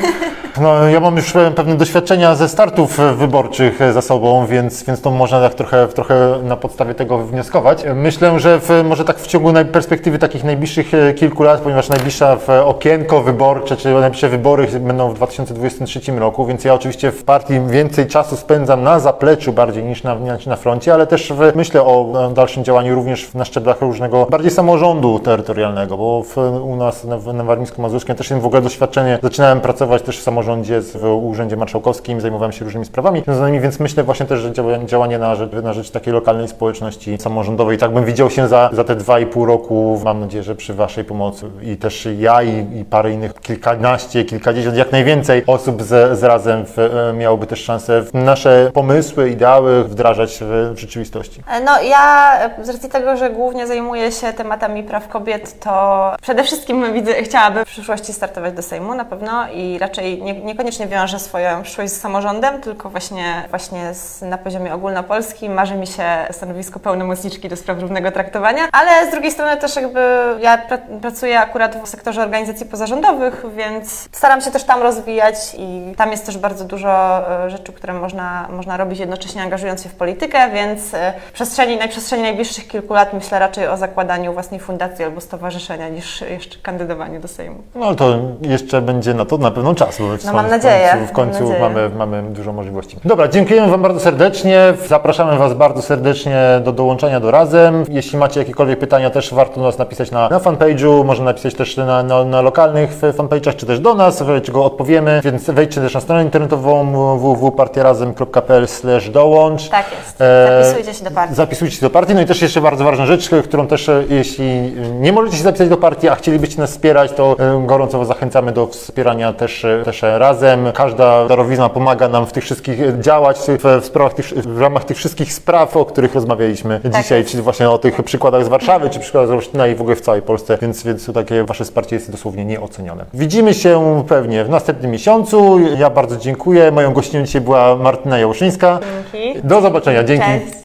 No, 0.61 0.89
ja 0.89 1.01
mam 1.01 1.12
już 1.17 1.35
pewne 1.55 1.75
doświadczenia 1.77 2.35
ze 2.35 2.49
startów 2.49 3.01
wyborczych 3.17 3.79
za 3.93 4.03
sobą, 4.03 4.47
więc, 4.47 4.85
więc 4.85 5.01
to 5.01 5.11
można 5.11 5.41
tak 5.41 5.55
trochę, 5.55 5.89
trochę 5.89 6.39
na 6.43 6.57
podstawie 6.57 6.95
tego 6.95 7.19
wnioskować. 7.19 7.85
Myślę, 7.95 8.41
że 8.41 8.61
w, 8.61 8.69
może 8.85 9.05
tak 9.05 9.19
w 9.19 9.27
ciągu 9.27 9.53
perspektywy 9.73 10.19
takich 10.19 10.45
najbliższych 10.45 10.95
e, 10.95 11.15
kilku 11.15 11.43
lat, 11.43 11.61
ponieważ 11.61 11.89
najbliższa 11.89 12.39
okienko 12.65 13.23
wyborcze, 13.23 13.77
czy 13.77 13.93
najbliższe 13.93 14.29
wybory 14.29 14.67
będą 14.81 15.11
w 15.11 15.15
2023 15.15 16.13
roku, 16.13 16.47
więc 16.47 16.65
ja 16.65 16.75
oczywiście 16.75 17.13
w 17.13 17.25
partii 17.25 17.61
więcej 17.67 18.07
czasu 18.07 18.37
spędzam 18.37 18.83
na 18.83 19.01
zapleczu 19.01 19.53
bardziej 19.53 19.85
niż 19.85 20.03
na, 20.03 20.17
na 20.47 20.57
froncie, 20.57 20.95
ale 20.95 21.07
też 21.07 21.33
w, 21.33 21.57
myślę 21.57 21.83
o 21.83 22.31
dalszym 22.35 22.65
działaniu 22.65 22.95
również 22.95 23.35
na 23.35 23.45
szczeblach 23.45 23.81
różnego, 23.81 24.27
bardziej 24.27 24.51
samorządu 24.51 25.19
terytorialnego, 25.19 25.97
bo 25.97 26.23
w, 26.23 26.37
u 26.63 26.77
nas 26.77 27.05
na, 27.05 27.33
na 27.33 27.45
Warmińsku-Mazurskim, 27.45 28.15
też 28.15 28.33
w 28.33 28.47
ogóle 28.47 28.63
doświadczenie. 28.63 29.19
Zaczynałem 29.23 29.61
pracować 29.61 30.03
też 30.03 30.19
w 30.19 30.23
samorządzie, 30.23 30.83
w 31.03 31.25
Urzędzie 31.25 31.57
Marszałkowskim, 31.57 32.21
zajmowałem 32.21 32.53
się 32.53 32.65
różnymi 32.65 32.87
sprawami 32.87 33.23
związanymi, 33.25 33.61
więc 33.61 33.81
myślę 33.81 34.05
właśnie 34.05 34.27
też, 34.27 34.41
że 34.41 34.53
działanie, 34.87 35.19
na, 35.19 35.35
rzecz, 35.35 35.53
na 35.63 35.73
rzecz 35.73 35.91
takiej 35.91 36.13
lokalnej 36.13 36.49
społeczności 36.49 37.19
samorządowej. 37.19 37.79
Tak 37.79 37.93
bym 37.93 38.05
widział 38.05 38.31
się 38.31 38.49
za, 38.49 38.71
za 38.73 38.85
te 38.85 38.97
dwa 38.97 39.21
i 39.21 39.27
pół 39.27 39.47
roku. 39.47 40.01
Mam 40.05 40.21
nadzieję, 40.21 40.43
że 40.43 40.55
przy 40.55 40.75
Waszej 40.75 41.05
pomocy 41.05 41.51
i 41.63 41.77
też 41.77 42.09
ja 42.19 42.43
i, 42.43 42.79
i 42.81 42.85
parę 42.85 43.13
innych, 43.13 43.35
kilkanaście, 43.35 44.25
kilkadziesiąt, 44.25 44.77
jak 44.77 44.93
najwięcej 44.93 45.43
osób 45.47 45.83
z, 45.83 46.19
z 46.19 46.23
razem 46.23 46.67
w, 46.67 46.79
e, 46.79 47.13
miałoby 47.13 47.47
też 47.47 47.65
szansę 47.65 48.05
nasze 48.15 48.71
pomysły, 48.75 49.31
ideały 49.31 49.85
wdrażać 49.85 50.39
w, 50.41 50.75
w 50.75 50.79
rzeczywistości. 50.79 51.43
No 51.65 51.83
ja 51.83 52.33
z 52.63 52.69
racji 52.69 52.89
tego, 52.89 53.17
że 53.17 53.31
głównie 53.31 53.67
zajmuję 53.67 54.13
się 54.13 54.33
tematami 54.33 54.83
praw 54.83 55.09
kobiet, 55.09 55.61
to 55.61 56.13
przede 56.23 56.45
wszystkim 56.45 56.93
widzę, 56.93 57.13
chciałabym 57.15 57.65
w 57.65 57.69
przyszłości 57.69 58.13
startować 58.13 58.55
do 58.55 58.63
Sejmu 58.63 58.95
na 58.95 59.05
pewno 59.05 59.53
i 59.55 59.79
raczej 59.79 60.23
nie, 60.23 60.41
niekoniecznie 60.41 60.82
wiążę 60.87 61.19
swoją 61.19 61.63
przyszłość 61.63 61.93
z 61.93 62.01
samorządem, 62.01 62.61
tylko 62.61 62.91
właśnie, 62.91 63.43
właśnie 63.51 63.95
z, 63.95 64.23
na 64.23 64.39
poziomie 64.39 64.75
ogólnopolskim. 64.75 65.53
Marzy 65.55 65.75
mi 65.75 65.87
się 65.87 66.05
stanowisko 66.31 66.81
pełnomocniczki 66.81 67.49
do 67.49 67.57
spraw 67.57 67.81
równego 67.81 68.11
traktowania, 68.11 68.63
ale 68.73 69.09
z 69.09 69.11
drugiej 69.11 69.33
strony 69.33 69.57
też 69.57 69.77
jakby 69.77 70.01
ja 70.41 70.59
pra, 70.59 70.79
pracuję 71.01 71.41
akurat 71.41 71.77
w 71.85 71.89
sektorze 71.89 72.23
organizacji 72.23 72.67
pozarządowych, 72.67 73.45
więc 73.57 74.09
staram 74.13 74.41
się 74.41 74.51
też 74.51 74.65
tam 74.65 74.83
rozwijać 74.83 75.35
i 75.59 75.95
tam 75.97 76.11
jest 76.11 76.27
też 76.27 76.39
bardzo 76.39 76.65
dużo 76.65 77.23
e, 77.45 77.51
rzeczy, 77.51 77.73
które 77.73 77.93
można, 77.93 78.49
można 78.51 78.77
robić 78.77 78.99
jednocześnie 78.99 79.43
angażując 79.43 79.83
się 79.83 79.89
w 79.89 79.95
politykę, 79.95 80.51
więc 80.51 80.95
e, 80.95 81.13
w 81.29 81.33
przestrzeni, 81.33 81.77
na 81.77 81.89
przestrzeni 81.89 82.23
najbliższych 82.23 82.69
kilku 82.69 82.95
lat 82.95 83.13
myślę 83.13 83.39
raczej 83.39 83.69
o 83.69 83.77
zakładaniu 83.77 84.33
własnej 84.33 84.61
fundacji 84.61 85.05
albo 85.05 85.21
stowarzyszenia 85.21 85.89
niż 85.89 86.21
jeszcze 86.21 86.59
kandydowaniu 86.63 87.21
do 87.21 87.29
Sejmu. 87.29 87.63
No 87.75 87.87
ale 87.87 87.97
to 87.97 88.19
jeszcze 88.43 88.83
będzie 88.83 89.15
na 89.15 89.25
to 89.25 89.39
na 89.39 89.51
pewno 89.51 89.75
czas, 89.75 89.99
No, 90.25 90.33
mam 90.33 90.47
w 90.47 90.51
nadzieję, 90.73 91.07
końcu, 91.13 91.39
w 91.39 91.49
końcu 91.49 91.61
mamy, 91.61 91.91
mamy 91.97 92.23
dużo 92.23 92.53
możliwości. 92.53 92.97
Dobra, 93.05 93.29
dziękujemy 93.29 93.69
Wam 93.69 93.83
bardzo 93.83 94.01
serdecznie. 94.01 94.75
Zapraszamy 94.87 95.39
Was 95.39 95.55
bardzo 95.55 95.83
serdecznie 95.83 96.61
do 96.65 96.73
dołączenia 96.73 97.21
do 97.21 97.31
Razem. 97.31 97.85
Jeśli 97.89 98.19
macie 98.19 98.41
jakiekolwiek 98.41 98.79
pytania, 98.79 99.11
też 99.11 99.35
warto 99.35 99.61
nas 99.61 99.79
napisać 99.79 100.11
na, 100.11 100.29
na 100.29 100.39
fanpage'u, 100.39 101.05
można 101.05 101.25
napisać 101.25 101.55
też 101.55 101.77
na, 101.77 102.03
na, 102.03 102.25
na 102.25 102.41
lokalnych 102.41 102.99
fanpage'ach, 103.01 103.57
czy 103.57 103.67
też 103.67 103.81
do 103.81 103.95
nas, 103.95 104.25
czego 104.43 104.65
odpowiemy, 104.65 105.21
więc 105.25 105.51
wejdźcie 105.51 105.81
też 105.81 105.95
na 105.95 106.01
stronę 106.01 106.25
internetową 106.25 106.93
www.partierazem.pl 107.19 108.67
dołącz. 109.13 109.69
Tak 109.69 109.87
jest. 109.99 110.21
E, 110.21 110.65
Zapisujcie 110.65 110.95
się 110.99 111.05
do 111.05 111.11
partii. 111.11 111.35
Zapisujcie 111.35 111.77
się 111.77 111.81
do 111.81 111.91
partii. 111.91 112.15
No 112.15 112.21
i 112.21 112.27
też 112.27 112.43
jeszcze 112.43 112.61
bardzo 112.61 112.85
ważna 112.85 113.07
rzecz, 113.07 113.31
którą 113.45 113.67
też, 113.67 113.89
e, 113.89 114.05
jeśli 114.09 114.75
nie 115.01 115.13
możecie 115.13 115.37
się 115.37 115.43
zapisać 115.43 115.69
do 115.69 115.77
partii, 115.77 116.09
a 116.09 116.15
chcielibyście 116.15 116.61
nas 116.61 116.71
wspierać, 116.71 117.13
to 117.13 117.37
e, 117.39 117.67
gorąco 117.67 117.99
Was 117.99 118.09
zachęcamy 118.09 118.53
do 118.53 118.67
wspierania 118.67 119.33
też, 119.33 119.67
też 119.85 120.03
razem. 120.03 120.62
Każda 120.75 121.29
darowizna 121.29 121.69
pomaga 121.69 122.09
nam 122.09 122.27
w 122.27 122.33
tych 122.33 122.45
wszystkich 122.45 123.01
działać, 123.01 123.39
w, 123.39 123.81
w, 123.83 123.85
sprawach 123.85 124.15
tych, 124.15 124.27
w 124.27 124.61
ramach 124.61 124.85
tych 124.85 124.97
wszystkich 124.97 125.33
spraw, 125.33 125.77
o 125.77 125.85
których 125.85 126.15
rozmawialiśmy 126.15 126.81
dzisiaj, 126.85 127.19
jest. 127.19 127.31
czyli 127.31 127.43
właśnie 127.43 127.71
o 127.71 127.79
tych 127.79 128.03
przykładach 128.03 128.45
z 128.45 128.49
Warszawy, 128.49 128.91
czy 128.91 129.01
przykładach 129.01 129.29
z 129.29 129.31
Olsztyna 129.31 129.67
i 129.67 129.75
w 129.75 129.81
ogóle 129.81 129.97
w 129.97 130.01
całej 130.01 130.23
Polsce, 130.23 130.59
więc, 130.63 130.83
więc 130.83 131.13
takie 131.15 131.45
Wasze 131.45 131.65
wsparcie 131.65 131.97
jest 131.97 132.11
dosłownie 132.11 132.45
nieocenione. 132.45 133.05
Widzimy 133.15 133.55
się 133.55 134.05
pewnie 134.09 134.45
w 134.45 134.49
następnym 134.49 134.91
miesiącu. 134.91 135.59
Ja 135.79 135.91
bardzo 135.91 136.17
dziękuję. 136.17 136.71
Moją 136.71 136.93
gościnią 136.93 137.25
dzisiaj 137.25 137.41
była 137.41 137.77
Martyna 137.77 138.19
Jałoszyńska. 138.19 138.79
Dzięki. 139.13 139.41
Do 139.45 139.61
zobaczenia. 139.61 140.05
Dzięki. 140.05 140.27
Cześć. 140.27 140.53